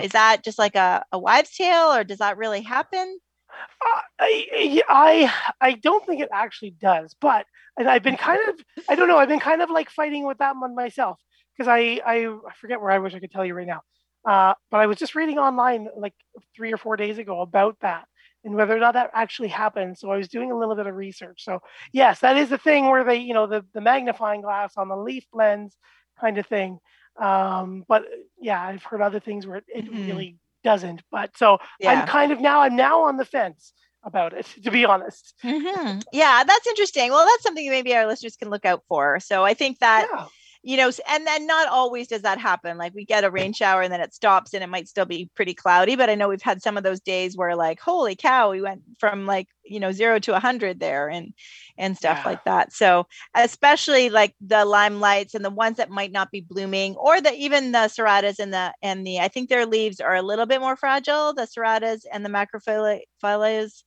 [0.00, 3.18] is that just like a, a wives tale or does that really happen?
[3.50, 7.46] Uh, I, I I don't think it actually does, but
[7.78, 8.54] and I've been kind of
[8.88, 11.18] I don't know I've been kind of like fighting with that one myself
[11.56, 13.82] because I, I I forget where I wish I could tell you right now.
[14.24, 16.14] Uh, but I was just reading online like
[16.56, 18.06] three or four days ago about that
[18.44, 19.98] and whether or not that actually happened.
[19.98, 21.44] So I was doing a little bit of research.
[21.44, 21.60] So
[21.92, 24.96] yes, that is the thing where they, you know, the, the magnifying glass on the
[24.96, 25.76] leaf lens
[26.20, 26.78] kind of thing.
[27.20, 28.04] Um, but
[28.40, 30.06] yeah, I've heard other things where it, it mm-hmm.
[30.06, 31.02] really doesn't.
[31.10, 31.92] But so yeah.
[31.92, 33.72] I'm kind of now, I'm now on the fence
[34.02, 35.34] about it, to be honest.
[35.42, 36.00] Mm-hmm.
[36.12, 37.10] Yeah, that's interesting.
[37.10, 39.20] Well, that's something maybe our listeners can look out for.
[39.20, 40.08] So I think that.
[40.12, 40.26] Yeah
[40.64, 42.78] you know, and then not always does that happen.
[42.78, 45.28] Like we get a rain shower and then it stops and it might still be
[45.34, 45.94] pretty cloudy.
[45.94, 48.80] But I know we've had some of those days where like, holy cow, we went
[48.98, 51.34] from like, you know, zero to a hundred there and
[51.76, 52.30] and stuff yeah.
[52.30, 52.72] like that.
[52.72, 57.34] So especially like the limelights and the ones that might not be blooming, or the
[57.34, 60.62] even the serratas and the and the I think their leaves are a little bit
[60.62, 63.82] more fragile, the serratas and the macrophyllaceae,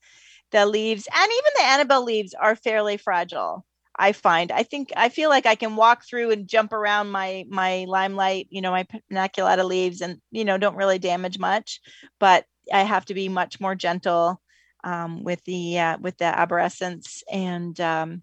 [0.52, 3.66] the leaves, and even the Annabelle leaves are fairly fragile.
[3.98, 4.52] I find.
[4.52, 8.48] I think I feel like I can walk through and jump around my my limelight,
[8.50, 11.80] you know, my paniculata leaves, and you know, don't really damage much.
[12.20, 14.42] But I have to be much more gentle
[14.84, 18.22] um, with the uh, with the arborescens and um,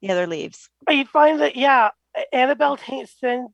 [0.00, 0.68] the other leaves.
[0.88, 1.90] You find that yeah,
[2.32, 3.46] Annabelle taints a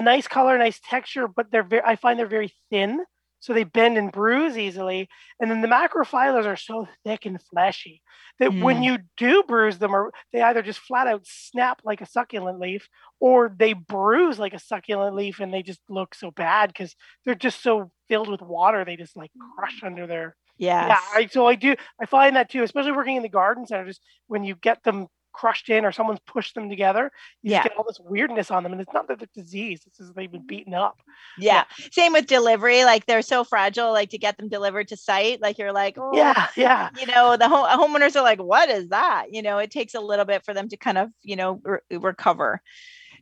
[0.00, 1.82] nice color, nice texture, but they're very.
[1.84, 3.04] I find they're very thin
[3.40, 5.08] so they bend and bruise easily.
[5.40, 8.02] And then the macrophyllas are so thick and fleshy
[8.38, 8.62] that mm.
[8.62, 12.58] when you do bruise them, or they either just flat out snap like a succulent
[12.58, 12.88] leaf,
[13.20, 17.34] or they bruise like a succulent leaf, and they just look so bad because they're
[17.34, 18.84] just so filled with water.
[18.84, 20.88] They just like crush under their yes.
[20.88, 21.18] yeah.
[21.18, 21.74] I, so I do.
[22.00, 23.86] I find that too, especially working in the garden center.
[23.86, 25.06] Just when you get them
[25.38, 27.12] crushed in or someone's pushed them together,
[27.42, 27.62] you yeah.
[27.62, 28.72] get all this weirdness on them.
[28.72, 30.46] And it's not that they're disease, it's just they've been mm-hmm.
[30.46, 30.98] beaten up.
[31.38, 31.64] Yeah.
[31.78, 31.86] yeah.
[31.92, 32.84] Same with delivery.
[32.84, 35.40] Like they're so fragile, like to get them delivered to site.
[35.40, 36.90] Like you're like, oh, yeah, yeah.
[36.98, 39.26] You know, the home- homeowners are like, what is that?
[39.30, 41.98] You know, it takes a little bit for them to kind of, you know, re-
[41.98, 42.60] recover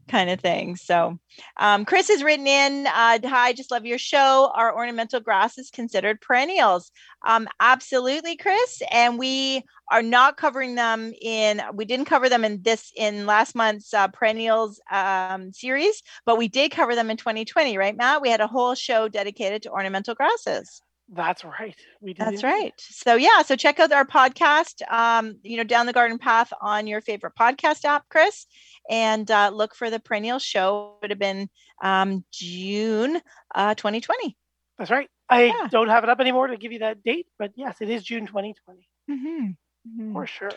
[0.08, 0.76] kind of thing.
[0.76, 1.18] So,
[1.58, 4.50] um, Chris has written in, uh, "Hi, just love your show.
[4.54, 6.90] Are ornamental grasses considered perennials?"
[7.26, 8.82] Um, absolutely, Chris.
[8.90, 11.62] And we are not covering them in.
[11.74, 16.48] We didn't cover them in this in last month's uh, perennials um, series, but we
[16.48, 18.22] did cover them in 2020, right, Matt?
[18.22, 20.82] We had a whole show dedicated to ornamental grasses.
[21.08, 21.76] That's right.
[22.00, 22.26] We did.
[22.26, 22.74] That's right.
[22.78, 26.86] So yeah, so check out our podcast, um, you know, down the garden path on
[26.86, 28.46] your favorite podcast app, Chris,
[28.90, 30.96] and uh, look for the perennial show.
[30.96, 31.48] It would have been
[31.82, 33.20] um, June
[33.54, 34.36] uh, 2020.
[34.78, 35.08] That's right.
[35.28, 35.68] I yeah.
[35.70, 38.26] don't have it up anymore to give you that date, but yes, it is June
[38.26, 38.88] 2020.
[39.10, 39.46] Mm-hmm.
[39.46, 40.12] Mm-hmm.
[40.12, 40.50] For sure.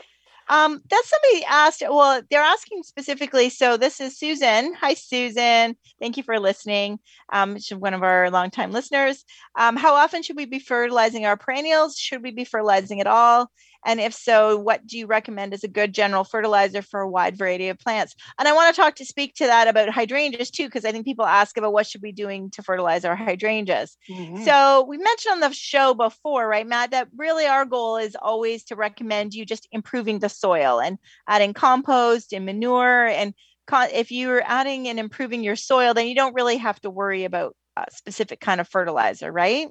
[0.50, 3.50] Um, that somebody asked, well, they're asking specifically.
[3.50, 4.74] So this is Susan.
[4.74, 5.76] Hi, Susan.
[6.00, 7.00] Thank you for listening.
[7.32, 9.24] Um, she's one of our longtime listeners.
[9.56, 11.98] Um, how often should we be fertilizing our perennials?
[11.98, 13.52] Should we be fertilizing at all?
[13.86, 17.38] And if so, what do you recommend as a good general fertilizer for a wide
[17.38, 18.16] variety of plants?
[18.38, 21.06] And I want to talk to speak to that about hydrangeas too, because I think
[21.06, 23.98] people ask about what should we doing to fertilize our hydrangeas.
[24.10, 24.44] Mm-hmm.
[24.44, 28.66] So we mentioned on the show before, right, Matt, that really our goal is always
[28.66, 33.08] to recommend you just improving the soil and adding compost and manure.
[33.08, 33.34] And
[33.72, 37.56] if you're adding and improving your soil, then you don't really have to worry about
[37.78, 39.68] a specific kind of fertilizer, right?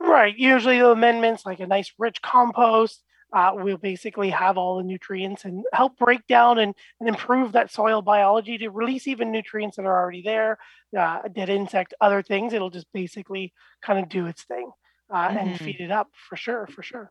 [0.00, 0.36] Right.
[0.36, 3.02] Usually the amendments like a nice rich compost,
[3.32, 7.72] uh, will basically have all the nutrients and help break down and, and improve that
[7.72, 10.58] soil biology to release even nutrients that are already there,
[10.96, 12.52] uh, dead insect, other things.
[12.52, 13.52] It'll just basically
[13.82, 14.70] kind of do its thing
[15.10, 15.38] uh, mm-hmm.
[15.38, 17.10] and feed it up for sure, for sure.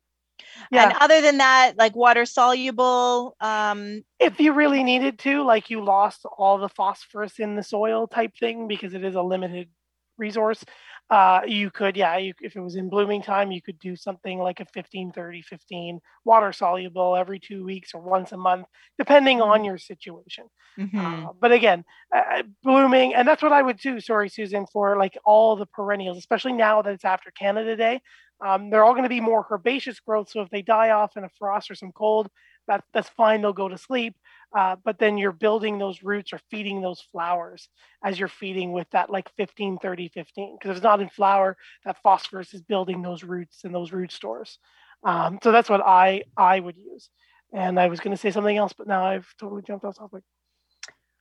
[0.71, 0.89] Yeah.
[0.89, 5.83] And other than that, like water soluble, um, if you really needed to, like you
[5.83, 9.69] lost all the phosphorus in the soil type thing because it is a limited
[10.17, 10.63] resource,
[11.09, 14.39] uh, you could, yeah, you, if it was in blooming time, you could do something
[14.39, 18.65] like a 15, 30, 15 water soluble every two weeks or once a month,
[18.97, 20.45] depending on your situation.
[20.77, 21.23] mhm.
[21.27, 21.83] Uh, but again,
[22.15, 23.99] uh, blooming, and that's what I would do.
[23.99, 28.01] Sorry, Susan, for like all the perennials, especially now that it's after Canada Day.
[28.45, 30.29] Um, they're all going to be more herbaceous growth.
[30.29, 32.29] So if they die off in a frost or some cold,
[32.67, 33.41] that that's fine.
[33.41, 34.15] They'll go to sleep.
[34.57, 37.67] Uh, but then you're building those roots or feeding those flowers
[38.03, 40.55] as you're feeding with that like 15, 30, 15.
[40.57, 44.11] Because if it's not in flower, that phosphorus is building those roots and those root
[44.11, 44.59] stores.
[45.03, 47.09] Um, so that's what I I would use.
[47.53, 50.23] And I was going to say something else, but now I've totally jumped off topic.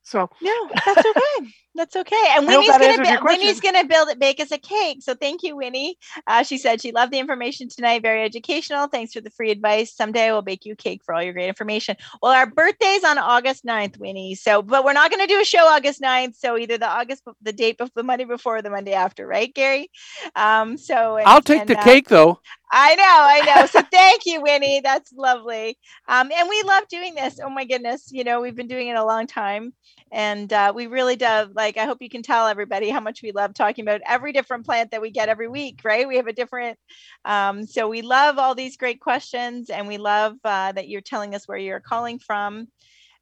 [0.05, 1.51] So No, that's okay.
[1.75, 2.25] that's okay.
[2.29, 4.99] And Winnie's gonna answers Winnie's gonna build it, bake us a cake.
[5.01, 5.97] So thank you, Winnie.
[6.27, 8.03] Uh, she said she loved the information tonight.
[8.03, 8.87] Very educational.
[8.87, 9.93] Thanks for the free advice.
[9.95, 11.97] Someday I will bake you a cake for all your great information.
[12.21, 14.35] Well, our birthday's on August 9th, Winnie.
[14.35, 16.35] So, but we're not gonna do a show August 9th.
[16.35, 19.53] So either the August, the date before the Monday before or the Monday after, right,
[19.53, 19.89] Gary?
[20.35, 22.39] Um, so and- I'll take and, the uh, cake though.
[22.71, 23.65] I know, I know.
[23.67, 24.81] So thank you, Winnie.
[24.81, 25.77] That's lovely.
[26.07, 27.39] Um, and we love doing this.
[27.43, 29.73] Oh my goodness, you know, we've been doing it a long time,
[30.11, 31.49] and uh, we really do.
[31.53, 34.65] Like, I hope you can tell everybody how much we love talking about every different
[34.65, 35.81] plant that we get every week.
[35.83, 36.07] Right?
[36.07, 36.77] We have a different.
[37.25, 41.35] Um, so we love all these great questions, and we love uh, that you're telling
[41.35, 42.67] us where you're calling from.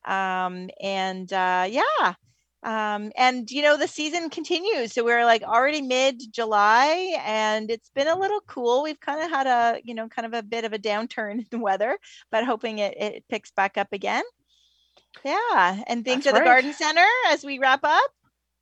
[0.05, 2.13] Um, and uh, yeah.
[2.63, 7.89] Um, and you know the season continues so we're like already mid july and it's
[7.89, 10.63] been a little cool we've kind of had a you know kind of a bit
[10.63, 11.97] of a downturn in the weather
[12.31, 14.23] but hoping it, it picks back up again
[15.23, 16.55] yeah and things That's at the right.
[16.55, 18.11] garden center as we wrap up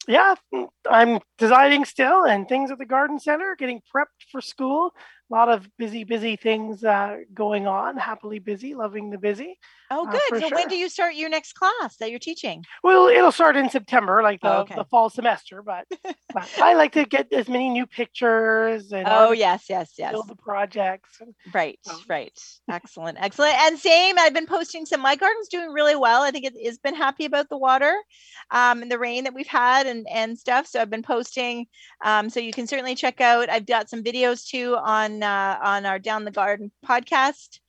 [0.08, 4.94] yeah, mm, I'm designing still, and things at the garden center, getting prepped for school.
[5.32, 7.98] A lot of busy, busy things uh, going on.
[7.98, 9.60] Happily busy, loving the busy.
[9.92, 10.58] Oh Uh, good for so sure.
[10.58, 14.24] when do you start your next class that you're teaching Well, it'll start in September,
[14.24, 14.76] like the, Oh, okay.
[14.76, 15.62] the fall semester.
[15.62, 15.86] But,
[16.34, 20.28] but I like to get as many new pictures and oh yes yes yes build
[20.30, 21.22] the projects.
[21.54, 22.02] Right, Oh.
[22.08, 22.38] right.
[22.70, 23.56] Excellent, excellent.
[23.62, 25.02] And same, I've been posting some.
[25.02, 26.24] My garden's doing really well.
[26.24, 27.94] I think it has been happy about the water
[28.52, 30.68] um, and the rain that we've had and and stuff.
[30.68, 31.68] So I've been posting.
[32.04, 33.50] Um, so you can certainly check out.
[33.50, 37.60] I've got some videos too on uh, on our Down the Garden podcast.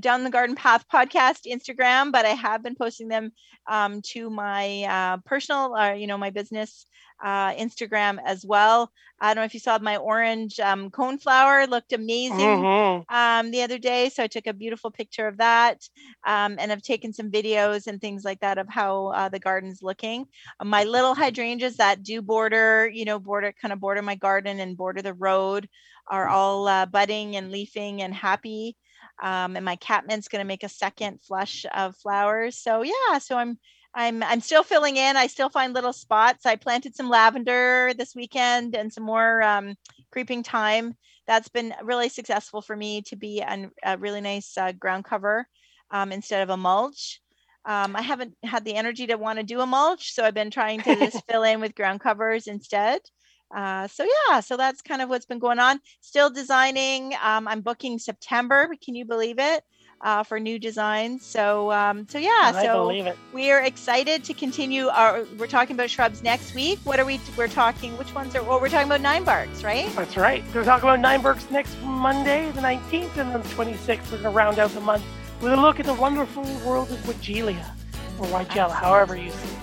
[0.00, 3.32] Down the Garden Path podcast Instagram, but I have been posting them
[3.66, 6.86] um, to my uh, personal, uh, you know, my business
[7.22, 8.90] uh, Instagram as well.
[9.20, 13.06] I don't know if you saw my orange um, coneflower; looked amazing Mhm.
[13.08, 14.08] um, the other day.
[14.08, 15.88] So I took a beautiful picture of that
[16.24, 19.82] um, and I've taken some videos and things like that of how uh, the garden's
[19.82, 20.26] looking.
[20.62, 24.76] My little hydrangeas that do border, you know, border kind of border my garden and
[24.76, 25.68] border the road
[26.08, 28.76] are all uh, budding and leafing and happy.
[29.22, 32.58] Um, and my catmint's going to make a second flush of flowers.
[32.58, 33.58] So yeah, so I'm
[33.94, 35.16] I'm I'm still filling in.
[35.16, 36.46] I still find little spots.
[36.46, 39.76] I planted some lavender this weekend and some more um,
[40.10, 40.94] creeping thyme
[41.26, 45.46] that's been really successful for me to be an, a really nice uh, ground cover
[45.90, 47.20] um, instead of a mulch.
[47.66, 50.50] Um, I haven't had the energy to want to do a mulch, so I've been
[50.50, 53.00] trying to just fill in with ground covers instead.
[53.54, 55.80] Uh, so yeah, so that's kind of what's been going on.
[56.00, 57.14] Still designing.
[57.22, 58.70] Um, I'm booking September.
[58.84, 59.64] Can you believe it?
[60.00, 61.24] Uh, for new designs.
[61.24, 63.16] So um, so yeah, I so believe it.
[63.32, 65.24] we are excited to continue our.
[65.38, 66.78] We're talking about shrubs next week.
[66.84, 67.18] What are we?
[67.38, 67.96] We're talking.
[67.96, 68.42] Which ones are?
[68.42, 69.88] Well, we're talking about nine barks, right?
[69.94, 70.44] That's right.
[70.54, 74.10] We're talking about Ninebarks next Monday, the 19th, and then the 26th.
[74.10, 75.04] We're going to round out the month
[75.40, 77.64] with a look at the wonderful world of Wagelia,
[78.18, 79.58] or Wigella, however you see it.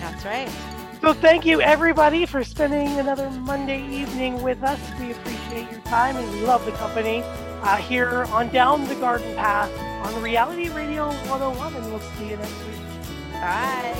[0.00, 0.77] That's right.
[1.00, 4.80] So thank you everybody for spending another Monday evening with us.
[4.98, 7.22] We appreciate your time and we love the company
[7.62, 9.70] uh, here on Down the Garden Path
[10.04, 12.80] on Reality Radio 101 and we'll see you next week.
[13.34, 13.94] Bye.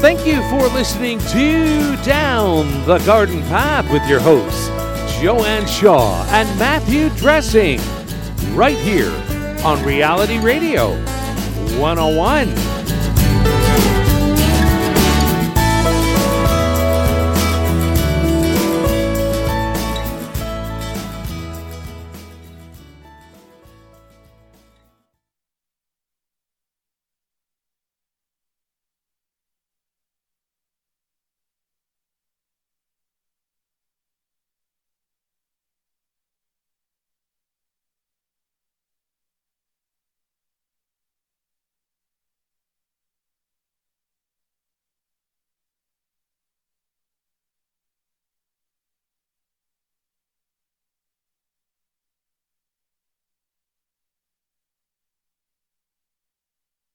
[0.00, 4.68] Thank you for listening to Down the Garden Path with your hosts,
[5.18, 7.80] Joanne Shaw and Matthew Dressing,
[8.54, 9.10] right here
[9.64, 11.02] on Reality Radio
[11.74, 12.95] 101.